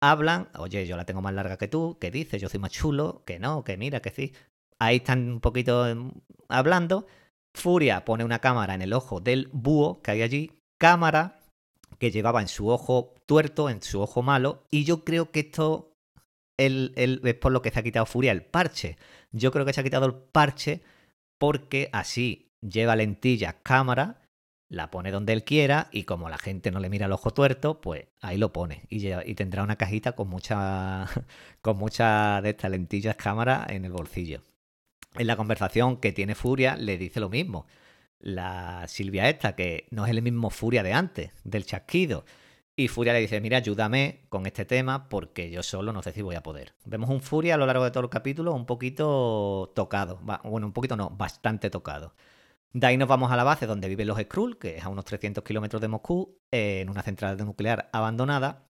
Hablan, 0.00 0.48
oye, 0.56 0.86
yo 0.86 0.96
la 0.96 1.04
tengo 1.04 1.20
más 1.22 1.34
larga 1.34 1.58
que 1.58 1.68
tú, 1.68 1.98
¿qué 2.00 2.10
dices? 2.10 2.40
Yo 2.40 2.48
soy 2.48 2.60
más 2.60 2.72
chulo, 2.72 3.22
que 3.26 3.38
no, 3.38 3.64
que 3.64 3.76
mira, 3.76 4.00
que 4.00 4.10
sí. 4.10 4.32
Ahí 4.78 4.96
están 4.96 5.30
un 5.30 5.40
poquito 5.40 5.86
em, 5.86 6.12
hablando. 6.48 7.06
Furia 7.54 8.04
pone 8.04 8.24
una 8.24 8.38
cámara 8.38 8.74
en 8.74 8.82
el 8.82 8.92
ojo 8.92 9.20
del 9.20 9.48
búho 9.52 10.00
que 10.02 10.12
hay 10.12 10.22
allí, 10.22 10.52
cámara 10.78 11.40
que 11.98 12.10
llevaba 12.10 12.40
en 12.40 12.48
su 12.48 12.68
ojo 12.68 13.14
tuerto, 13.26 13.68
en 13.68 13.82
su 13.82 14.00
ojo 14.00 14.22
malo, 14.22 14.64
y 14.70 14.84
yo 14.84 15.04
creo 15.04 15.30
que 15.30 15.40
esto 15.40 15.89
es 16.66 17.34
por 17.34 17.52
lo 17.52 17.62
que 17.62 17.70
se 17.70 17.80
ha 17.80 17.82
quitado 17.82 18.06
Furia 18.06 18.32
el 18.32 18.42
parche. 18.42 18.96
Yo 19.32 19.50
creo 19.52 19.64
que 19.64 19.72
se 19.72 19.80
ha 19.80 19.84
quitado 19.84 20.06
el 20.06 20.14
parche 20.14 20.82
porque 21.38 21.88
así 21.92 22.52
lleva 22.60 22.96
lentillas 22.96 23.56
cámara, 23.62 24.20
la 24.68 24.90
pone 24.90 25.10
donde 25.10 25.32
él 25.32 25.44
quiera 25.44 25.88
y 25.90 26.04
como 26.04 26.28
la 26.28 26.38
gente 26.38 26.70
no 26.70 26.80
le 26.80 26.90
mira 26.90 27.06
el 27.06 27.12
ojo 27.12 27.32
tuerto, 27.32 27.80
pues 27.80 28.06
ahí 28.20 28.38
lo 28.38 28.52
pone 28.52 28.82
y, 28.88 29.08
y 29.08 29.34
tendrá 29.34 29.62
una 29.62 29.76
cajita 29.76 30.12
con 30.12 30.28
mucha 30.28 31.08
con 31.62 31.78
muchas 31.78 32.42
de 32.42 32.50
estas 32.50 32.70
lentillas 32.70 33.16
cámara 33.16 33.66
en 33.68 33.84
el 33.84 33.92
bolsillo. 33.92 34.42
En 35.14 35.26
la 35.26 35.36
conversación 35.36 35.96
que 35.96 36.12
tiene 36.12 36.34
Furia 36.34 36.76
le 36.76 36.96
dice 36.98 37.20
lo 37.20 37.28
mismo. 37.28 37.66
La 38.20 38.86
Silvia 38.86 39.28
esta, 39.28 39.56
que 39.56 39.86
no 39.90 40.04
es 40.04 40.10
el 40.10 40.22
mismo 40.22 40.50
Furia 40.50 40.82
de 40.82 40.92
antes, 40.92 41.32
del 41.42 41.64
chasquido. 41.64 42.24
Y 42.80 42.88
Furia 42.88 43.12
le 43.12 43.20
dice, 43.20 43.42
mira, 43.42 43.58
ayúdame 43.58 44.22
con 44.30 44.46
este 44.46 44.64
tema 44.64 45.10
porque 45.10 45.50
yo 45.50 45.62
solo 45.62 45.92
no 45.92 46.02
sé 46.02 46.12
si 46.12 46.22
voy 46.22 46.34
a 46.34 46.42
poder. 46.42 46.72
Vemos 46.86 47.10
un 47.10 47.20
Furia 47.20 47.56
a 47.56 47.58
lo 47.58 47.66
largo 47.66 47.84
de 47.84 47.90
todo 47.90 48.04
el 48.04 48.08
capítulo 48.08 48.54
un 48.54 48.64
poquito 48.64 49.70
tocado. 49.74 50.18
Bueno, 50.44 50.66
un 50.66 50.72
poquito 50.72 50.96
no, 50.96 51.10
bastante 51.10 51.68
tocado. 51.68 52.14
De 52.72 52.86
ahí 52.86 52.96
nos 52.96 53.06
vamos 53.06 53.30
a 53.32 53.36
la 53.36 53.44
base 53.44 53.66
donde 53.66 53.86
viven 53.86 54.06
los 54.06 54.18
Skrull, 54.18 54.58
que 54.58 54.78
es 54.78 54.84
a 54.84 54.88
unos 54.88 55.04
300 55.04 55.44
kilómetros 55.44 55.82
de 55.82 55.88
Moscú, 55.88 56.38
en 56.50 56.88
una 56.88 57.02
central 57.02 57.36
nuclear 57.44 57.90
abandonada. 57.92 58.66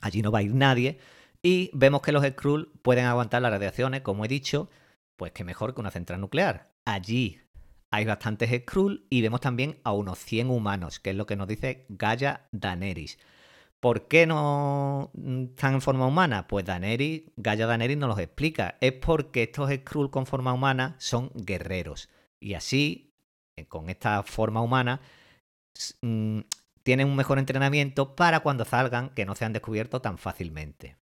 Allí 0.00 0.22
no 0.22 0.32
va 0.32 0.38
a 0.38 0.42
ir 0.42 0.54
nadie. 0.54 0.98
Y 1.42 1.70
vemos 1.74 2.00
que 2.00 2.12
los 2.12 2.24
Skrull 2.24 2.72
pueden 2.80 3.04
aguantar 3.04 3.42
las 3.42 3.52
radiaciones, 3.52 4.00
como 4.00 4.24
he 4.24 4.28
dicho, 4.28 4.70
pues 5.18 5.32
que 5.32 5.44
mejor 5.44 5.74
que 5.74 5.82
una 5.82 5.90
central 5.90 6.18
nuclear. 6.18 6.72
Allí 6.86 7.42
hay 7.90 8.06
bastantes 8.06 8.58
Skrull 8.62 9.06
y 9.10 9.20
vemos 9.20 9.42
también 9.42 9.80
a 9.84 9.92
unos 9.92 10.18
100 10.18 10.48
humanos, 10.48 10.98
que 10.98 11.10
es 11.10 11.16
lo 11.16 11.26
que 11.26 11.36
nos 11.36 11.46
dice 11.46 11.84
Gaia 11.90 12.48
Daenerys. 12.52 13.18
¿Por 13.80 14.08
qué 14.08 14.26
no 14.26 15.10
están 15.50 15.74
en 15.74 15.80
forma 15.80 16.06
humana? 16.06 16.46
Pues 16.46 16.66
Daenerys, 16.66 17.22
Gaia 17.36 17.66
Daenerys 17.66 17.96
nos 17.96 18.10
los 18.10 18.18
explica. 18.18 18.76
Es 18.80 18.92
porque 18.92 19.44
estos 19.44 19.70
Skrull 19.70 20.10
con 20.10 20.26
forma 20.26 20.52
humana 20.52 20.96
son 20.98 21.30
guerreros. 21.34 22.10
Y 22.38 22.54
así, 22.54 23.14
eh, 23.56 23.66
con 23.66 23.88
esta 23.88 24.22
forma 24.22 24.60
humana, 24.60 25.00
mm, 26.02 26.40
tienen 26.82 27.08
un 27.08 27.16
mejor 27.16 27.38
entrenamiento 27.38 28.16
para 28.16 28.40
cuando 28.40 28.64
salgan 28.64 29.10
que 29.10 29.24
no 29.24 29.34
sean 29.34 29.52
descubiertos 29.52 30.02
tan 30.02 30.18
fácilmente. 30.18 30.96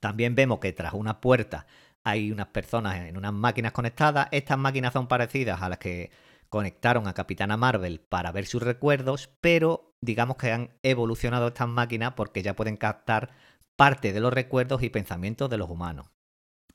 También 0.00 0.34
vemos 0.34 0.58
que 0.60 0.72
tras 0.72 0.94
una 0.94 1.20
puerta 1.20 1.66
hay 2.04 2.32
unas 2.32 2.48
personas 2.48 2.96
en 3.08 3.16
unas 3.16 3.32
máquinas 3.32 3.72
conectadas. 3.72 4.28
Estas 4.32 4.58
máquinas 4.58 4.92
son 4.92 5.06
parecidas 5.08 5.62
a 5.62 5.68
las 5.68 5.78
que 5.78 6.10
conectaron 6.50 7.08
a 7.08 7.14
Capitana 7.14 7.56
Marvel 7.56 8.00
para 8.00 8.32
ver 8.32 8.44
sus 8.44 8.62
recuerdos, 8.62 9.30
pero 9.40 9.94
digamos 10.00 10.36
que 10.36 10.52
han 10.52 10.70
evolucionado 10.82 11.48
estas 11.48 11.68
máquinas 11.68 12.12
porque 12.14 12.42
ya 12.42 12.54
pueden 12.54 12.76
captar 12.76 13.30
parte 13.76 14.12
de 14.12 14.20
los 14.20 14.32
recuerdos 14.32 14.82
y 14.82 14.90
pensamientos 14.90 15.48
de 15.48 15.56
los 15.56 15.70
humanos. 15.70 16.10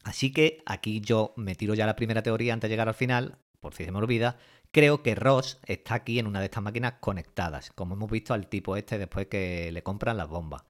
Así 0.03 0.31
que 0.31 0.63
aquí 0.65 1.01
yo 1.01 1.33
me 1.35 1.55
tiro 1.55 1.73
ya 1.73 1.85
la 1.85 1.95
primera 1.95 2.23
teoría 2.23 2.53
antes 2.53 2.69
de 2.69 2.73
llegar 2.73 2.87
al 2.87 2.95
final, 2.95 3.37
por 3.59 3.73
si 3.73 3.83
se 3.83 3.91
me 3.91 3.97
olvida, 3.97 4.37
creo 4.71 5.03
que 5.03 5.15
Ross 5.15 5.59
está 5.65 5.95
aquí 5.95 6.19
en 6.19 6.27
una 6.27 6.39
de 6.39 6.45
estas 6.45 6.63
máquinas 6.63 6.93
conectadas, 6.99 7.71
como 7.71 7.95
hemos 7.95 8.09
visto 8.09 8.33
al 8.33 8.47
tipo 8.47 8.77
este 8.77 8.97
después 8.97 9.27
que 9.27 9.71
le 9.71 9.83
compran 9.83 10.17
las 10.17 10.29
bombas. 10.29 10.63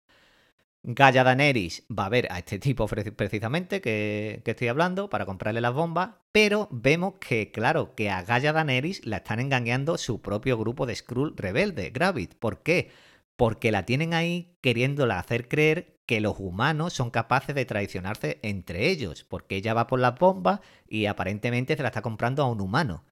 Gaia 0.88 1.24
Daenerys 1.24 1.84
va 1.90 2.06
a 2.06 2.10
ver 2.10 2.28
a 2.32 2.38
este 2.38 2.60
tipo 2.68 2.88
precisamente 2.88 3.82
que, 3.82 4.44
estoy 4.46 4.68
hablando 4.68 5.10
para 5.10 5.26
comprarle 5.26 5.60
las 5.60 5.74
bombas, 5.74 6.12
pero 6.32 6.68
vemos 6.72 7.16
que, 7.20 7.52
claro, 7.52 7.96
que 7.96 8.12
a 8.12 8.22
Gaia 8.22 8.54
Daenerys 8.54 9.04
la 9.06 9.18
están 9.18 9.40
engañando 9.40 9.98
su 9.98 10.22
propio 10.22 10.58
grupo 10.60 10.86
de 10.86 10.96
Skrull 10.96 11.36
rebelde, 11.36 11.90
Gravit. 11.90 12.36
¿Por 12.36 12.62
qué? 12.62 12.92
Porque 13.36 13.72
la 13.72 13.86
tienen 13.86 14.14
ahí 14.14 14.58
queriéndola 14.62 15.18
hacer 15.18 15.48
creer 15.48 15.98
que 16.06 16.22
los 16.22 16.36
humanos 16.40 16.94
son 16.94 17.10
capaces 17.10 17.56
de 17.56 17.66
traicionarse 17.66 18.40
entre 18.44 18.90
ellos, 18.90 19.24
porque 19.24 19.56
ella 19.56 19.74
va 19.74 19.88
por 19.88 20.00
las 20.00 20.20
bombas 20.20 20.60
y 20.88 21.08
aparentemente 21.08 21.76
se 21.76 21.82
la 21.82 21.90
está 21.90 22.04
comprando 22.04 22.44
a 22.44 22.50
un 22.50 22.62
humano. 22.62 23.04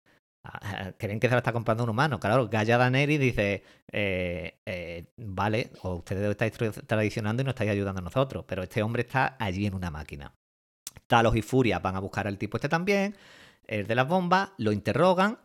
Creen 0.98 1.20
que 1.20 1.28
se 1.28 1.34
la 1.34 1.40
está 1.40 1.54
comprando 1.54 1.84
un 1.84 1.90
humano. 1.90 2.20
Claro, 2.20 2.48
Gaia 2.50 2.78
Daneri 2.78 3.18
dice, 3.18 3.64
eh, 3.92 4.60
eh, 4.66 5.06
vale, 5.18 5.72
o 5.84 5.96
ustedes 5.96 6.30
estáis 6.30 6.54
traicionando 6.86 7.42
y 7.42 7.46
no 7.46 7.52
estáis 7.52 7.72
ayudando 7.72 8.00
a 8.00 8.04
nosotros, 8.04 8.46
pero 8.48 8.64
este 8.64 8.84
hombre 8.84 9.04
está 9.04 9.38
allí 9.40 9.66
en 9.66 9.76
una 9.76 9.92
máquina. 9.92 10.34
Talos 11.08 11.36
y 11.36 11.42
Furia 11.42 11.80
van 11.80 11.96
a 11.96 12.00
buscar 12.00 12.28
al 12.28 12.38
tipo 12.38 12.58
este 12.58 12.70
también, 12.70 13.16
el 13.66 13.88
de 13.88 13.96
las 13.96 14.08
bombas, 14.08 14.52
lo 14.58 14.72
interrogan, 14.72 15.40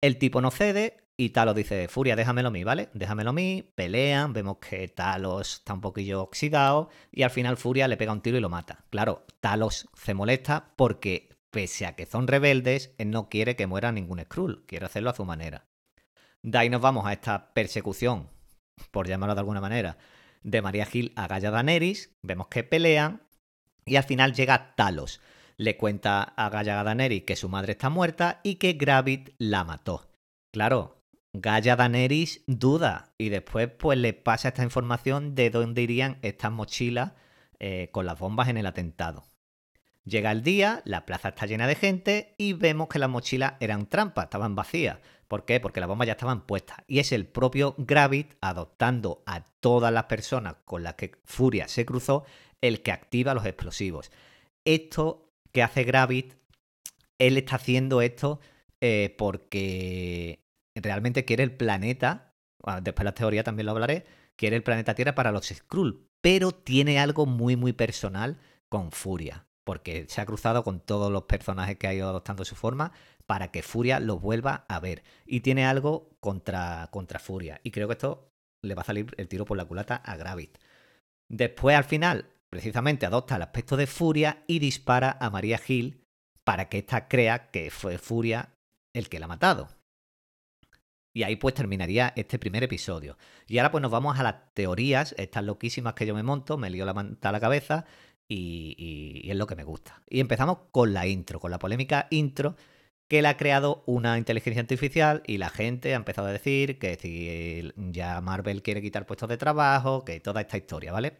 el 0.00 0.18
tipo 0.18 0.40
no 0.40 0.50
cede 0.50 0.98
y 1.16 1.30
Talos 1.30 1.54
dice, 1.54 1.88
Furia, 1.88 2.14
déjamelo 2.14 2.48
a 2.48 2.50
mí, 2.50 2.62
¿vale? 2.62 2.90
Déjamelo 2.92 3.30
a 3.30 3.32
mí, 3.32 3.72
pelean, 3.74 4.32
vemos 4.32 4.58
que 4.58 4.86
Talos 4.88 5.54
está 5.54 5.74
un 5.74 5.80
poquillo 5.80 6.22
oxidado 6.22 6.90
y 7.10 7.22
al 7.22 7.30
final 7.30 7.56
Furia 7.56 7.88
le 7.88 7.96
pega 7.96 8.12
un 8.12 8.20
tiro 8.20 8.36
y 8.36 8.40
lo 8.40 8.50
mata. 8.50 8.84
Claro, 8.90 9.24
Talos 9.40 9.88
se 9.94 10.14
molesta 10.14 10.72
porque 10.76 11.35
pese 11.50 11.86
a 11.86 11.96
que 11.96 12.06
son 12.06 12.26
rebeldes, 12.26 12.94
él 12.98 13.10
no 13.10 13.28
quiere 13.28 13.56
que 13.56 13.66
muera 13.66 13.92
ningún 13.92 14.20
Skrull, 14.20 14.64
quiere 14.66 14.86
hacerlo 14.86 15.10
a 15.10 15.14
su 15.14 15.24
manera. 15.24 15.66
De 16.42 16.58
ahí 16.58 16.70
nos 16.70 16.80
vamos 16.80 17.06
a 17.06 17.12
esta 17.12 17.52
persecución, 17.54 18.28
por 18.90 19.08
llamarlo 19.08 19.34
de 19.34 19.40
alguna 19.40 19.60
manera, 19.60 19.98
de 20.42 20.62
María 20.62 20.86
Gil 20.86 21.12
a 21.16 21.26
Gaia 21.26 21.50
Daenerys, 21.50 22.16
vemos 22.22 22.46
que 22.48 22.62
pelean 22.62 23.22
y 23.84 23.96
al 23.96 24.04
final 24.04 24.32
llega 24.32 24.74
Talos. 24.76 25.20
Le 25.56 25.76
cuenta 25.76 26.22
a 26.22 26.48
Gaia 26.50 26.84
que 27.24 27.36
su 27.36 27.48
madre 27.48 27.72
está 27.72 27.88
muerta 27.88 28.40
y 28.44 28.56
que 28.56 28.74
Gravit 28.74 29.30
la 29.38 29.64
mató. 29.64 30.10
Claro, 30.52 31.02
Gaia 31.32 31.76
duda 32.46 33.12
y 33.18 33.28
después 33.28 33.68
pues 33.68 33.98
le 33.98 34.12
pasa 34.12 34.48
esta 34.48 34.62
información 34.62 35.34
de 35.34 35.50
dónde 35.50 35.82
irían 35.82 36.18
estas 36.22 36.52
mochilas 36.52 37.12
eh, 37.58 37.90
con 37.92 38.06
las 38.06 38.18
bombas 38.18 38.48
en 38.48 38.56
el 38.56 38.66
atentado. 38.66 39.24
Llega 40.06 40.30
el 40.30 40.44
día, 40.44 40.82
la 40.84 41.04
plaza 41.04 41.30
está 41.30 41.46
llena 41.46 41.66
de 41.66 41.74
gente 41.74 42.36
y 42.38 42.52
vemos 42.52 42.86
que 42.86 43.00
las 43.00 43.10
mochilas 43.10 43.54
eran 43.58 43.86
trampas, 43.86 44.26
estaban 44.26 44.54
vacías. 44.54 44.98
¿Por 45.26 45.44
qué? 45.44 45.58
Porque 45.58 45.80
las 45.80 45.88
bombas 45.88 46.06
ya 46.06 46.12
estaban 46.12 46.46
puestas. 46.46 46.78
Y 46.86 47.00
es 47.00 47.10
el 47.10 47.26
propio 47.26 47.74
Gravit, 47.76 48.34
adoptando 48.40 49.24
a 49.26 49.42
todas 49.58 49.92
las 49.92 50.04
personas 50.04 50.54
con 50.64 50.84
las 50.84 50.94
que 50.94 51.16
Furia 51.24 51.66
se 51.66 51.84
cruzó, 51.84 52.24
el 52.60 52.84
que 52.84 52.92
activa 52.92 53.34
los 53.34 53.44
explosivos. 53.44 54.12
Esto 54.64 55.28
que 55.50 55.64
hace 55.64 55.82
Gravit, 55.82 56.34
él 57.18 57.36
está 57.36 57.56
haciendo 57.56 58.00
esto 58.00 58.38
eh, 58.80 59.12
porque 59.18 60.38
realmente 60.76 61.24
quiere 61.24 61.42
el 61.42 61.56
planeta, 61.56 62.32
después 62.80 63.04
la 63.04 63.14
teoría 63.14 63.42
también 63.42 63.66
lo 63.66 63.72
hablaré, 63.72 64.06
quiere 64.36 64.54
el 64.54 64.62
planeta 64.62 64.94
Tierra 64.94 65.16
para 65.16 65.32
los 65.32 65.46
Skrull, 65.46 66.08
pero 66.20 66.52
tiene 66.52 67.00
algo 67.00 67.26
muy 67.26 67.56
muy 67.56 67.72
personal 67.72 68.38
con 68.68 68.92
Furia 68.92 69.46
porque 69.66 70.06
se 70.08 70.20
ha 70.20 70.26
cruzado 70.26 70.62
con 70.62 70.78
todos 70.78 71.10
los 71.10 71.24
personajes 71.24 71.76
que 71.76 71.88
ha 71.88 71.92
ido 71.92 72.08
adoptando 72.08 72.44
su 72.44 72.54
forma 72.54 72.92
para 73.26 73.50
que 73.50 73.64
Furia 73.64 73.98
los 73.98 74.20
vuelva 74.20 74.64
a 74.68 74.78
ver. 74.78 75.02
Y 75.26 75.40
tiene 75.40 75.66
algo 75.66 76.08
contra, 76.20 76.88
contra 76.92 77.18
Furia. 77.18 77.60
Y 77.64 77.72
creo 77.72 77.88
que 77.88 77.94
esto 77.94 78.30
le 78.62 78.76
va 78.76 78.82
a 78.82 78.84
salir 78.84 79.12
el 79.16 79.26
tiro 79.26 79.44
por 79.44 79.56
la 79.56 79.64
culata 79.64 79.96
a 79.96 80.16
Gravit. 80.16 80.56
Después, 81.28 81.76
al 81.76 81.82
final, 81.82 82.30
precisamente 82.48 83.06
adopta 83.06 83.34
el 83.34 83.42
aspecto 83.42 83.76
de 83.76 83.88
Furia 83.88 84.44
y 84.46 84.60
dispara 84.60 85.18
a 85.20 85.30
María 85.30 85.58
Gil 85.58 86.00
para 86.44 86.68
que 86.68 86.78
ésta 86.78 87.08
crea 87.08 87.50
que 87.50 87.72
fue 87.72 87.98
Furia 87.98 88.54
el 88.94 89.08
que 89.08 89.18
la 89.18 89.24
ha 89.24 89.30
matado. 89.30 89.68
Y 91.12 91.24
ahí 91.24 91.34
pues 91.34 91.54
terminaría 91.54 92.12
este 92.14 92.38
primer 92.38 92.62
episodio. 92.62 93.18
Y 93.48 93.58
ahora 93.58 93.72
pues 93.72 93.82
nos 93.82 93.90
vamos 93.90 94.16
a 94.16 94.22
las 94.22 94.54
teorías, 94.54 95.12
estas 95.18 95.42
loquísimas 95.42 95.94
que 95.94 96.06
yo 96.06 96.14
me 96.14 96.22
monto, 96.22 96.56
me 96.56 96.70
lío 96.70 96.84
la 96.84 96.94
manta 96.94 97.30
a 97.30 97.32
la 97.32 97.40
cabeza 97.40 97.84
y, 98.28 99.28
es 99.30 99.36
lo 99.36 99.46
que 99.46 99.56
me 99.56 99.64
gusta. 99.64 100.02
Y 100.08 100.20
empezamos 100.20 100.58
con 100.70 100.92
la 100.92 101.06
intro, 101.06 101.40
con 101.40 101.50
la 101.50 101.58
polémica 101.58 102.06
intro 102.10 102.56
que 103.08 103.22
la 103.22 103.30
ha 103.30 103.36
creado 103.36 103.84
una 103.86 104.18
inteligencia 104.18 104.62
artificial 104.62 105.22
y 105.26 105.38
la 105.38 105.48
gente 105.48 105.92
ha 105.92 105.96
empezado 105.96 106.28
a 106.28 106.32
decir 106.32 106.78
que 106.78 106.96
si 106.96 107.72
ya 107.92 108.20
Marvel 108.20 108.62
quiere 108.62 108.82
quitar 108.82 109.06
puestos 109.06 109.28
de 109.28 109.36
trabajo, 109.36 110.04
que 110.04 110.18
toda 110.20 110.40
esta 110.40 110.56
historia, 110.56 110.92
¿vale? 110.92 111.18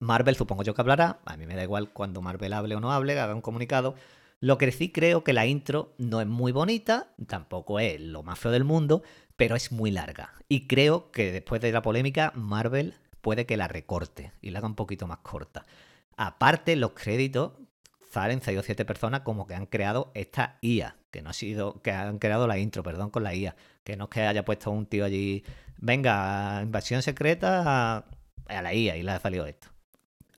Marvel 0.00 0.34
supongo 0.34 0.64
yo 0.64 0.74
que 0.74 0.80
hablará, 0.80 1.20
a 1.24 1.36
mí 1.36 1.46
me 1.46 1.54
da 1.54 1.62
igual 1.62 1.90
cuando 1.92 2.20
Marvel 2.20 2.52
hable 2.52 2.74
o 2.74 2.80
no 2.80 2.92
hable, 2.92 3.18
haga 3.18 3.34
un 3.34 3.42
comunicado. 3.42 3.94
Lo 4.40 4.58
que 4.58 4.70
sí 4.72 4.90
creo 4.90 5.24
que 5.24 5.32
la 5.32 5.46
intro 5.46 5.94
no 5.98 6.20
es 6.20 6.26
muy 6.26 6.52
bonita, 6.52 7.14
tampoco 7.26 7.78
es 7.78 8.00
lo 8.00 8.22
más 8.22 8.38
feo 8.38 8.50
del 8.50 8.64
mundo, 8.64 9.02
pero 9.36 9.56
es 9.56 9.72
muy 9.72 9.90
larga. 9.90 10.34
Y 10.48 10.66
creo 10.66 11.10
que 11.12 11.32
después 11.32 11.60
de 11.62 11.72
la 11.72 11.80
polémica, 11.80 12.32
Marvel 12.34 12.94
puede 13.20 13.46
que 13.46 13.56
la 13.56 13.68
recorte 13.68 14.32
y 14.42 14.50
la 14.50 14.58
haga 14.58 14.68
un 14.68 14.74
poquito 14.74 15.06
más 15.06 15.18
corta. 15.18 15.64
Aparte, 16.16 16.76
los 16.76 16.92
créditos 16.92 17.52
salen 18.10 18.42
6 18.42 18.58
o 18.58 18.62
7 18.62 18.84
personas 18.84 19.20
como 19.20 19.46
que 19.46 19.54
han 19.54 19.66
creado 19.66 20.12
esta 20.14 20.58
IA, 20.62 20.96
que 21.10 21.22
no 21.22 21.30
ha 21.30 21.32
sido, 21.32 21.82
que 21.82 21.90
han 21.90 22.18
creado 22.18 22.46
la 22.46 22.58
intro, 22.58 22.82
perdón, 22.82 23.10
con 23.10 23.24
la 23.24 23.34
IA, 23.34 23.56
que 23.82 23.96
no 23.96 24.04
es 24.04 24.10
que 24.10 24.22
haya 24.22 24.44
puesto 24.44 24.70
un 24.70 24.86
tío 24.86 25.04
allí, 25.04 25.44
venga, 25.78 26.60
invasión 26.62 27.02
secreta 27.02 28.06
a, 28.48 28.62
la 28.62 28.74
IA 28.74 28.96
y 28.96 29.02
le 29.02 29.10
ha 29.10 29.20
salido 29.20 29.46
esto. 29.46 29.68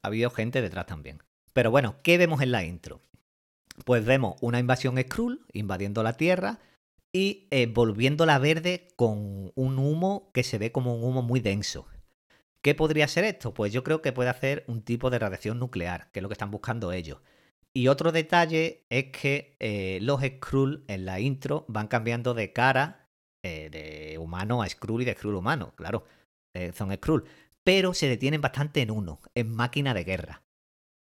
Ha 0.02 0.09
habido 0.09 0.30
gente 0.30 0.62
detrás 0.62 0.87
también. 0.87 1.23
Pero 1.52 1.71
bueno, 1.71 1.97
¿qué 2.02 2.18
vemos 2.18 2.40
en 2.40 2.52
la 2.52 2.64
intro? 2.64 3.02
Pues 3.85 4.04
vemos 4.04 4.37
una 4.40 4.59
invasión 4.59 4.97
Skrull 4.99 5.45
invadiendo 5.52 6.02
la 6.02 6.14
Tierra 6.14 6.61
y 7.12 7.47
eh, 7.50 7.66
volviéndola 7.66 8.38
verde 8.38 8.88
con 8.97 9.52
un 9.54 9.78
humo 9.78 10.30
que 10.33 10.42
se 10.42 10.59
ve 10.59 10.73
como 10.73 10.95
un 10.95 11.04
humo 11.04 11.23
muy 11.23 11.40
denso. 11.40 11.87
¿Qué 12.66 12.75
podría 12.75 13.06
ser 13.06 13.23
esto? 13.23 13.54
Pues 13.54 13.73
yo 13.73 13.85
creo 13.85 14.02
que 14.02 14.12
puede 14.12 14.28
hacer 14.28 14.64
un 14.66 14.82
tipo 14.82 15.08
de 15.08 15.20
radiación 15.20 15.61
nuclear, 15.61 16.11
que 16.11 16.18
es 16.18 16.23
lo 16.25 16.28
que 16.28 16.32
están 16.32 16.50
buscando 16.50 16.90
ellos. 16.90 17.20
Y 17.73 17.87
otro 17.87 18.11
detalle 18.11 18.85
es 18.90 19.12
que 19.12 19.56
eh, 19.61 20.00
los 20.02 20.20
Skrull 20.20 20.85
en 20.88 21.06
la 21.06 21.20
intro 21.20 21.64
van 21.68 21.87
cambiando 21.87 22.35
de 22.35 22.52
cara 22.52 23.08
eh, 23.44 23.70
de 23.70 24.18
humano 24.18 24.62
a 24.62 24.68
Skrull 24.68 25.02
y 25.02 25.04
de 25.04 25.14
Skrull 25.14 25.37
humano, 25.37 25.75
claro, 25.76 26.06
eh, 26.56 26.73
son 26.75 26.92
Skrull. 26.92 27.23
Pero 27.62 27.94
se 27.94 28.08
detienen 28.08 28.40
bastante 28.40 28.82
en 28.82 28.90
uno, 28.90 29.20
en 29.37 29.54
máquina 29.54 29.94
de 29.94 30.02
guerra, 30.02 30.42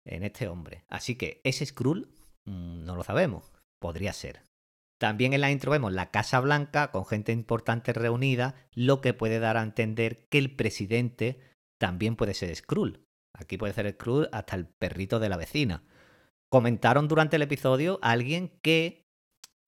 en 0.04 0.22
este 0.22 0.48
hombre. 0.48 0.84
Así 0.88 1.14
que 1.14 1.40
ese 1.44 1.64
Skrull 1.64 2.10
mm, 2.44 2.84
no 2.84 2.94
lo 2.94 3.04
sabemos, 3.04 3.54
podría 3.80 4.12
ser. 4.12 4.42
También 5.00 5.32
en 5.32 5.40
la 5.40 5.50
intro 5.50 5.72
vemos 5.72 5.94
la 5.94 6.10
Casa 6.10 6.40
Blanca 6.40 6.90
con 6.90 7.06
gente 7.06 7.32
importante 7.32 7.94
reunida, 7.94 8.54
lo 8.74 9.00
que 9.00 9.14
puede 9.14 9.38
dar 9.38 9.56
a 9.56 9.62
entender 9.62 10.28
que 10.28 10.36
el 10.36 10.54
presidente 10.54 11.53
también 11.78 12.16
puede 12.16 12.34
ser 12.34 12.54
Skrull. 12.54 13.04
Aquí 13.32 13.56
puede 13.56 13.72
ser 13.72 13.90
Skrull 13.92 14.28
hasta 14.32 14.56
el 14.56 14.66
perrito 14.66 15.18
de 15.18 15.28
la 15.28 15.36
vecina. 15.36 15.82
Comentaron 16.48 17.08
durante 17.08 17.36
el 17.36 17.42
episodio 17.42 17.98
alguien 18.02 18.48
que 18.62 19.04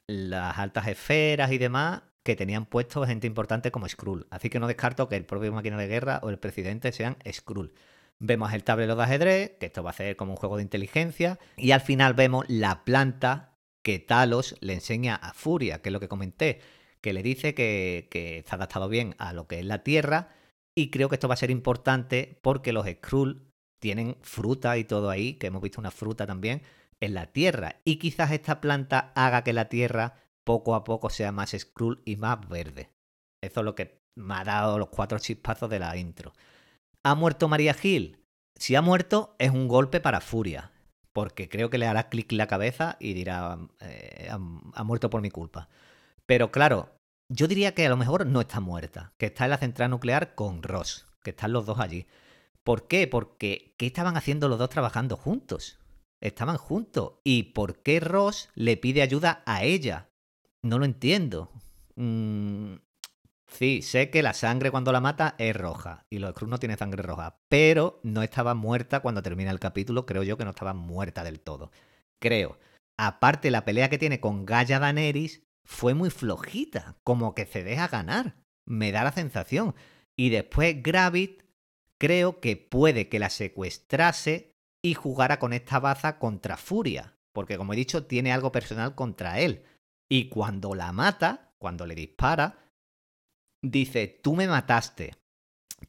las 0.09 0.59
altas 0.59 0.87
esferas 0.87 1.51
y 1.51 1.59
demás 1.59 2.03
que 2.23 2.37
tenían 2.37 2.67
puesto 2.67 3.07
gente 3.07 3.27
importante 3.27 3.71
como 3.71 3.89
Skrull. 3.89 4.27
Así 4.31 4.51
que 4.51 4.59
no 4.59 4.67
descarto 4.67 5.09
que 5.09 5.17
el 5.17 5.25
propio 5.25 5.53
máquina 5.53 5.77
de 5.77 5.87
guerra 5.87 6.21
o 6.23 6.29
el 6.29 6.39
presidente 6.39 6.93
sean 6.93 7.17
Skrull. 7.31 7.73
Vemos 8.19 8.53
el 8.53 8.65
tablero 8.65 8.97
de 8.97 9.03
ajedrez, 9.03 9.53
que 9.61 9.67
esto 9.67 9.83
va 9.83 9.91
a 9.91 9.95
ser 9.95 10.17
como 10.17 10.33
un 10.33 10.37
juego 10.37 10.57
de 10.57 10.63
inteligencia, 10.63 11.39
y 11.57 11.73
al 11.73 11.81
final 11.81 12.15
vemos 12.15 12.45
la 12.49 12.85
planta 12.85 13.57
que 13.83 13.99
Talos 13.99 14.57
le 14.61 14.73
enseña 14.73 15.15
a 15.15 15.35
Furia, 15.35 15.83
que 15.83 15.91
es 15.91 15.93
lo 15.93 16.01
que 16.01 16.09
comenté, 16.09 16.61
que 17.01 17.13
le 17.13 17.23
dice 17.23 17.55
que, 17.55 18.09
que 18.11 18.45
ha 18.49 18.55
adaptado 18.55 18.89
bien 18.89 19.15
a 19.19 19.33
lo 19.33 19.47
que 19.47 19.61
es 19.61 19.65
la 19.65 19.85
Tierra 19.85 20.31
y 20.77 20.91
creo 20.91 21.09
que 21.09 21.17
esto 21.17 21.27
va 21.27 21.35
a 21.35 21.39
ser 21.39 21.51
importante 21.51 22.39
porque 22.43 22.73
los 22.73 22.87
Skrull 22.87 23.51
tienen 23.81 24.17
fruta 24.21 24.77
y 24.77 24.85
todo 24.85 25.09
ahí, 25.09 25.35
que 25.35 25.47
hemos 25.47 25.63
visto 25.63 25.81
una 25.81 25.91
fruta 25.91 26.27
también, 26.27 26.63
en 27.01 27.15
la 27.15 27.33
Tierra. 27.33 27.81
Y 27.85 27.97
quizás 27.97 28.31
esta 28.31 28.61
planta 28.61 29.11
haga 29.17 29.43
que 29.43 29.55
la 29.55 29.71
Tierra 29.71 30.15
poco 30.45 30.75
a 30.75 30.85
poco 30.85 31.09
sea 31.09 31.33
más 31.33 31.57
Skrull 31.59 32.03
y 32.05 32.17
más 32.17 32.47
verde. 32.47 32.91
Eso 33.43 33.61
es 33.61 33.65
lo 33.65 33.75
que 33.75 34.03
me 34.17 34.35
ha 34.35 34.45
dado 34.45 34.79
los 34.79 34.89
cuatro 34.89 35.19
chispazos 35.19 35.71
de 35.71 35.79
la 35.79 35.97
intro. 35.97 36.35
¿Ha 37.03 37.15
muerto 37.15 37.49
María 37.49 37.73
Gil? 37.73 38.23
Si 38.55 38.75
ha 38.75 38.83
muerto, 38.83 39.35
es 39.39 39.51
un 39.51 39.69
golpe 39.69 40.01
para 40.01 40.21
Furia. 40.21 40.73
Porque 41.15 41.49
creo 41.49 41.71
que 41.71 41.79
le 41.79 41.87
hará 41.87 42.11
clic 42.11 42.33
la 42.33 42.47
cabeza 42.47 42.99
y 43.01 43.15
dirá, 43.15 43.59
eh, 43.81 44.29
ha 44.31 44.85
muerto 44.85 45.09
por 45.09 45.23
mi 45.23 45.31
culpa. 45.31 45.71
Pero 46.27 46.51
claro, 46.51 46.96
yo 47.29 47.49
diría 47.49 47.75
que 47.75 47.87
a 47.87 47.89
lo 47.89 47.97
mejor 47.97 48.27
no 48.27 48.41
está 48.41 48.61
muerta, 48.61 49.13
que 49.19 49.27
está 49.27 49.45
en 49.45 49.51
la 49.51 49.59
central 49.59 49.91
nuclear 49.91 50.35
con 50.35 50.63
Ross, 50.63 51.07
que 51.23 51.31
están 51.31 51.53
los 51.53 51.67
dos 51.67 51.79
allí. 51.81 52.07
¿Por 52.63 52.89
qué? 52.89 53.07
Porque 53.07 53.75
¿qué 53.79 53.87
estaban 53.87 54.17
haciendo 54.17 54.49
los 54.49 54.59
dos 54.59 54.71
trabajando 54.71 55.17
juntos? 55.17 55.79
Estaban 56.21 56.57
juntos. 56.57 57.15
¿Y 57.25 57.45
por 57.45 57.83
qué 57.83 58.01
Ross 58.01 58.49
le 58.55 58.77
pide 58.77 59.03
ayuda 59.03 59.43
a 59.47 59.65
ella? 59.65 60.09
No 60.63 60.79
lo 60.79 60.85
entiendo. 60.85 61.51
Mm, 61.97 62.75
sí, 63.47 63.83
sé 63.83 64.11
que 64.11 64.23
la 64.23 64.33
sangre 64.33 64.71
cuando 64.71 64.93
la 64.93 65.01
mata 65.01 65.35
es 65.39 65.57
roja 65.57 66.07
y 66.11 66.19
los 66.19 66.31
Skrulls 66.31 66.51
no 66.51 66.59
tienen 66.59 66.79
sangre 66.79 67.03
roja, 67.03 67.39
pero 67.49 68.01
no 68.03 68.23
estaba 68.23 68.55
muerta 68.55 69.01
cuando 69.01 69.23
termina 69.23 69.51
el 69.51 69.61
capítulo, 69.61 70.07
creo 70.07 70.23
yo 70.23 70.37
que 70.37 70.45
no 70.45 70.51
estaba 70.51 70.75
muerta 70.75 71.25
del 71.25 71.41
todo. 71.41 71.71
Creo. 72.19 72.59
Aparte, 72.99 73.51
la 73.51 73.65
pelea 73.65 73.91
que 73.91 73.99
tiene 73.99 74.21
con 74.21 74.47
Gaia 74.47 74.79
Daenerys 74.79 75.46
fue 75.67 75.95
muy 75.95 76.11
flojita, 76.11 76.97
como 77.03 77.35
que 77.35 77.45
se 77.45 77.65
deja 77.65 77.89
ganar. 77.89 78.37
Me 78.65 78.93
da 78.93 79.05
la 79.05 79.13
sensación. 79.13 79.75
Y 80.17 80.31
después 80.31 80.83
Gravit 80.83 81.43
creo 81.99 82.41
que 82.41 82.57
puede 82.57 83.09
que 83.09 83.19
la 83.19 83.31
secuestrase 83.31 84.55
y 84.81 84.95
jugara 84.95 85.39
con 85.39 85.53
esta 85.53 85.81
baza 85.81 86.19
contra 86.19 86.57
Furia, 86.57 87.19
porque 87.33 87.59
como 87.59 87.73
he 87.73 87.77
dicho, 87.77 88.07
tiene 88.07 88.33
algo 88.33 88.53
personal 88.53 88.95
contra 88.95 89.41
él. 89.41 89.65
Y 90.09 90.29
cuando 90.29 90.75
la 90.75 90.93
mata, 90.93 91.53
cuando 91.59 91.85
le 91.85 91.97
dispara, 91.97 92.59
dice, 93.61 94.07
tú 94.07 94.37
me 94.37 94.47
mataste. 94.47 95.15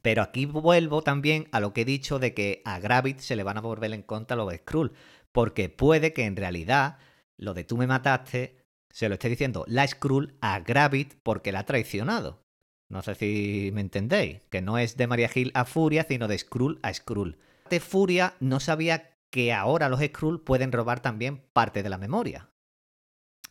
Pero 0.02 0.24
aquí 0.24 0.46
vuelvo 0.46 1.04
también 1.04 1.48
a 1.52 1.60
lo 1.60 1.72
que 1.74 1.82
he 1.82 1.86
dicho 1.86 2.18
de 2.18 2.34
que 2.34 2.62
a 2.66 2.80
Gravit 2.80 3.20
se 3.20 3.36
le 3.36 3.44
van 3.44 3.58
a 3.58 3.62
volver 3.62 3.94
en 3.94 4.02
contra 4.02 4.36
los 4.36 4.54
Skrull, 4.54 4.94
porque 5.32 5.70
puede 5.70 6.14
que 6.14 6.26
en 6.26 6.36
realidad 6.36 6.98
lo 7.38 7.54
de 7.54 7.64
tú 7.64 7.78
me 7.78 7.88
mataste 7.88 8.67
se 8.98 9.10
lo 9.10 9.14
esté 9.14 9.30
diciendo 9.30 9.64
la 9.68 9.88
Skrull 9.88 10.40
a 10.42 10.60
Gravit 10.60 11.20
porque 11.22 11.52
la 11.52 11.60
ha 11.60 11.66
traicionado. 11.66 12.42
No 12.90 13.04
sé 13.04 13.14
si 13.14 13.70
me 13.72 13.82
entendéis, 13.82 14.42
que 14.50 14.64
no 14.64 14.80
es 14.80 14.98
de 14.98 15.06
María 15.06 15.30
Gil 15.30 15.52
a 15.54 15.66
Furia, 15.66 16.08
sino 16.10 16.28
de 16.28 16.36
Skrull 16.36 16.80
a 16.82 16.92
Skrull. 16.92 17.38
De 17.70 17.80
Furia 17.80 18.34
no 18.40 18.60
sabía 18.60 19.16
que 19.30 19.54
ahora 19.54 19.90
los 19.90 20.00
Skrull 20.02 20.44
pueden 20.44 20.72
robar 20.72 21.00
también 21.02 21.46
parte 21.54 21.84
de 21.84 21.90
la 21.90 22.00
memoria. 22.00 22.50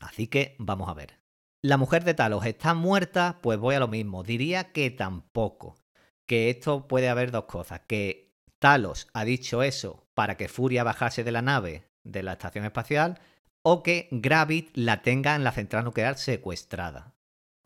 Así 0.00 0.26
que 0.26 0.56
vamos 0.58 0.88
a 0.88 0.94
ver. 0.94 1.20
¿La 1.62 1.76
mujer 1.76 2.02
de 2.02 2.14
Talos 2.14 2.44
está 2.44 2.74
muerta? 2.74 3.38
Pues 3.40 3.56
voy 3.60 3.76
a 3.76 3.80
lo 3.80 3.86
mismo. 3.86 4.24
Diría 4.24 4.72
que 4.72 4.90
tampoco. 4.90 5.76
Que 6.26 6.50
esto 6.50 6.88
puede 6.88 7.08
haber 7.08 7.30
dos 7.30 7.44
cosas. 7.44 7.82
Que 7.86 8.34
Talos 8.58 9.06
ha 9.12 9.24
dicho 9.24 9.62
eso 9.62 10.08
para 10.12 10.36
que 10.36 10.48
Furia 10.48 10.82
bajase 10.82 11.22
de 11.22 11.30
la 11.30 11.42
nave 11.42 11.86
de 12.02 12.24
la 12.24 12.32
estación 12.32 12.64
espacial 12.64 13.20
o 13.68 13.82
que 13.82 14.08
Gravit 14.12 14.70
la 14.76 15.02
tenga 15.02 15.34
en 15.34 15.42
la 15.42 15.50
central 15.50 15.84
nuclear 15.84 16.16
secuestrada 16.16 17.16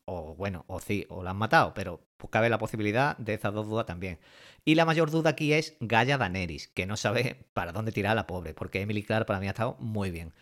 o 0.06 0.34
bueno, 0.34 0.64
o 0.66 0.80
sí, 0.80 1.06
o 1.08 1.22
la 1.22 1.30
han 1.30 1.36
matado, 1.36 1.72
pero 1.74 2.00
pues 2.16 2.30
cabe 2.30 2.48
la 2.48 2.58
posibilidad 2.58 3.16
de 3.18 3.34
esas 3.34 3.54
dos 3.54 3.68
dudas 3.68 3.86
también. 3.86 4.18
Y 4.64 4.74
la 4.74 4.84
mayor 4.84 5.10
duda 5.10 5.30
aquí 5.30 5.52
es 5.52 5.76
Gaia 5.78 6.18
Daenerys, 6.18 6.68
que 6.68 6.86
no 6.86 6.96
sabe 6.96 7.46
para 7.52 7.72
dónde 7.72 7.92
tirar 7.92 8.12
a 8.12 8.14
la 8.16 8.26
pobre, 8.26 8.54
porque 8.54 8.80
Emily 8.80 9.02
Clark 9.04 9.26
para 9.26 9.40
mí 9.40 9.46
ha 9.46 9.50
estado 9.50 9.76
muy 9.78 10.10
bien. 10.10 10.32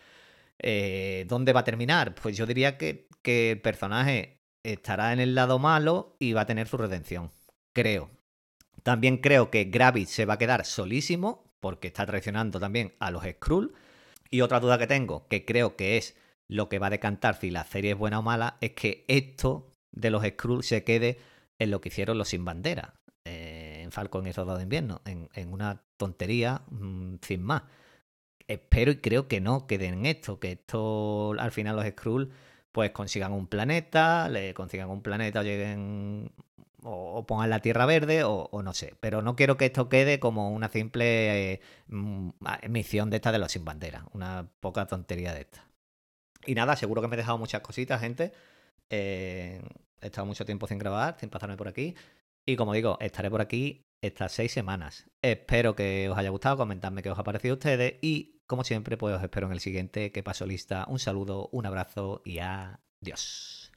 Eh, 0.59 1.25
¿Dónde 1.27 1.53
va 1.53 1.59
a 1.61 1.63
terminar? 1.65 2.15
Pues 2.15 2.35
yo 2.35 2.45
diría 2.45 2.77
que, 2.77 3.07
que 3.21 3.51
el 3.51 3.61
personaje 3.61 4.39
estará 4.63 5.13
en 5.13 5.19
el 5.19 5.35
lado 5.35 5.59
malo 5.59 6.15
y 6.19 6.33
va 6.33 6.41
a 6.41 6.45
tener 6.47 6.67
su 6.67 6.77
redención. 6.77 7.31
Creo. 7.73 8.09
También 8.81 9.17
creo 9.17 9.51
que 9.51 9.65
Gravit 9.65 10.07
se 10.07 10.25
va 10.25 10.35
a 10.35 10.37
quedar 10.39 10.65
solísimo, 10.65 11.53
porque 11.59 11.89
está 11.89 12.05
traicionando 12.05 12.59
también 12.59 12.95
a 12.99 13.11
los 13.11 13.23
Skrull. 13.23 13.75
Y 14.29 14.41
otra 14.41 14.59
duda 14.59 14.77
que 14.77 14.87
tengo, 14.87 15.27
que 15.27 15.45
creo 15.45 15.75
que 15.75 15.97
es 15.97 16.15
lo 16.47 16.69
que 16.69 16.79
va 16.79 16.87
a 16.87 16.91
decantar 16.91 17.39
si 17.39 17.51
la 17.51 17.63
serie 17.63 17.91
es 17.91 17.97
buena 17.97 18.19
o 18.19 18.21
mala 18.21 18.57
es 18.61 18.71
que 18.71 19.05
esto 19.07 19.71
de 19.91 20.09
los 20.09 20.23
Skrulls 20.23 20.67
se 20.67 20.83
quede 20.83 21.19
en 21.59 21.71
lo 21.71 21.81
que 21.81 21.89
hicieron 21.89 22.17
los 22.17 22.29
sin 22.29 22.45
bandera 22.45 22.95
eh, 23.25 23.81
en 23.83 23.91
Falcon 23.91 24.27
y 24.27 24.33
Soldado 24.33 24.57
de 24.57 24.63
Invierno, 24.63 25.01
en, 25.05 25.53
una 25.53 25.83
tontería 25.97 26.63
mm, 26.69 27.15
sin 27.21 27.43
más. 27.43 27.63
Espero 28.47 28.91
y 28.91 28.97
creo 28.97 29.27
que 29.27 29.41
no 29.41 29.67
queden 29.67 29.93
en 29.99 30.05
esto, 30.07 30.39
que 30.39 30.53
esto 30.53 31.35
al 31.37 31.51
final 31.51 31.75
los 31.75 31.85
Skrulls 31.85 32.29
pues 32.71 32.91
consigan 32.91 33.33
un 33.33 33.47
planeta, 33.47 34.29
le 34.29 34.53
consigan 34.53 34.89
un 34.89 35.01
planeta, 35.01 35.43
lleguen 35.43 36.31
o, 36.83 37.25
pongan 37.25 37.49
la 37.49 37.59
Tierra 37.59 37.85
Verde 37.85 38.23
o, 38.23 38.49
no 38.63 38.73
sé. 38.73 38.95
Pero 38.99 39.21
no 39.21 39.35
quiero 39.35 39.57
que 39.57 39.65
esto 39.65 39.89
quede 39.89 40.19
como 40.19 40.51
una 40.51 40.69
simple 40.69 41.53
eh, 41.53 41.61
mm, 41.87 42.29
misión 42.69 43.09
de 43.09 43.17
esta 43.17 43.31
de 43.31 43.39
los 43.39 43.51
sin 43.51 43.65
bandera, 43.65 44.05
una 44.13 44.49
poca 44.59 44.85
tontería 44.87 45.33
de 45.33 45.41
esta. 45.41 45.65
Y 46.45 46.55
nada, 46.55 46.75
seguro 46.75 47.01
que 47.01 47.07
me 47.07 47.15
he 47.15 47.17
dejado 47.17 47.37
muchas 47.37 47.61
cositas, 47.61 48.01
gente. 48.01 48.31
Eh, 48.89 49.61
he 50.01 50.05
estado 50.07 50.25
mucho 50.25 50.45
tiempo 50.45 50.67
sin 50.67 50.79
grabar, 50.79 51.17
sin 51.19 51.29
pasarme 51.29 51.57
por 51.57 51.67
aquí. 51.67 51.95
Y 52.45 52.55
como 52.55 52.73
digo, 52.73 52.97
estaré 53.01 53.29
por 53.29 53.41
aquí 53.41 53.85
estas 54.01 54.31
seis 54.31 54.51
semanas. 54.51 55.05
Espero 55.21 55.75
que 55.75 56.09
os 56.09 56.17
haya 56.17 56.29
gustado, 56.29 56.57
comentadme 56.57 57.03
qué 57.03 57.11
os 57.11 57.19
ha 57.19 57.23
parecido 57.23 57.53
a 57.53 57.57
ustedes. 57.57 57.95
Y 58.01 58.41
como 58.47 58.63
siempre, 58.63 58.97
pues 58.97 59.15
os 59.15 59.21
espero 59.21 59.47
en 59.47 59.53
el 59.53 59.59
siguiente 59.59 60.11
que 60.11 60.23
paso 60.23 60.45
lista. 60.45 60.85
Un 60.87 60.99
saludo, 60.99 61.49
un 61.51 61.65
abrazo 61.65 62.21
y 62.25 62.39
adiós. 62.39 63.68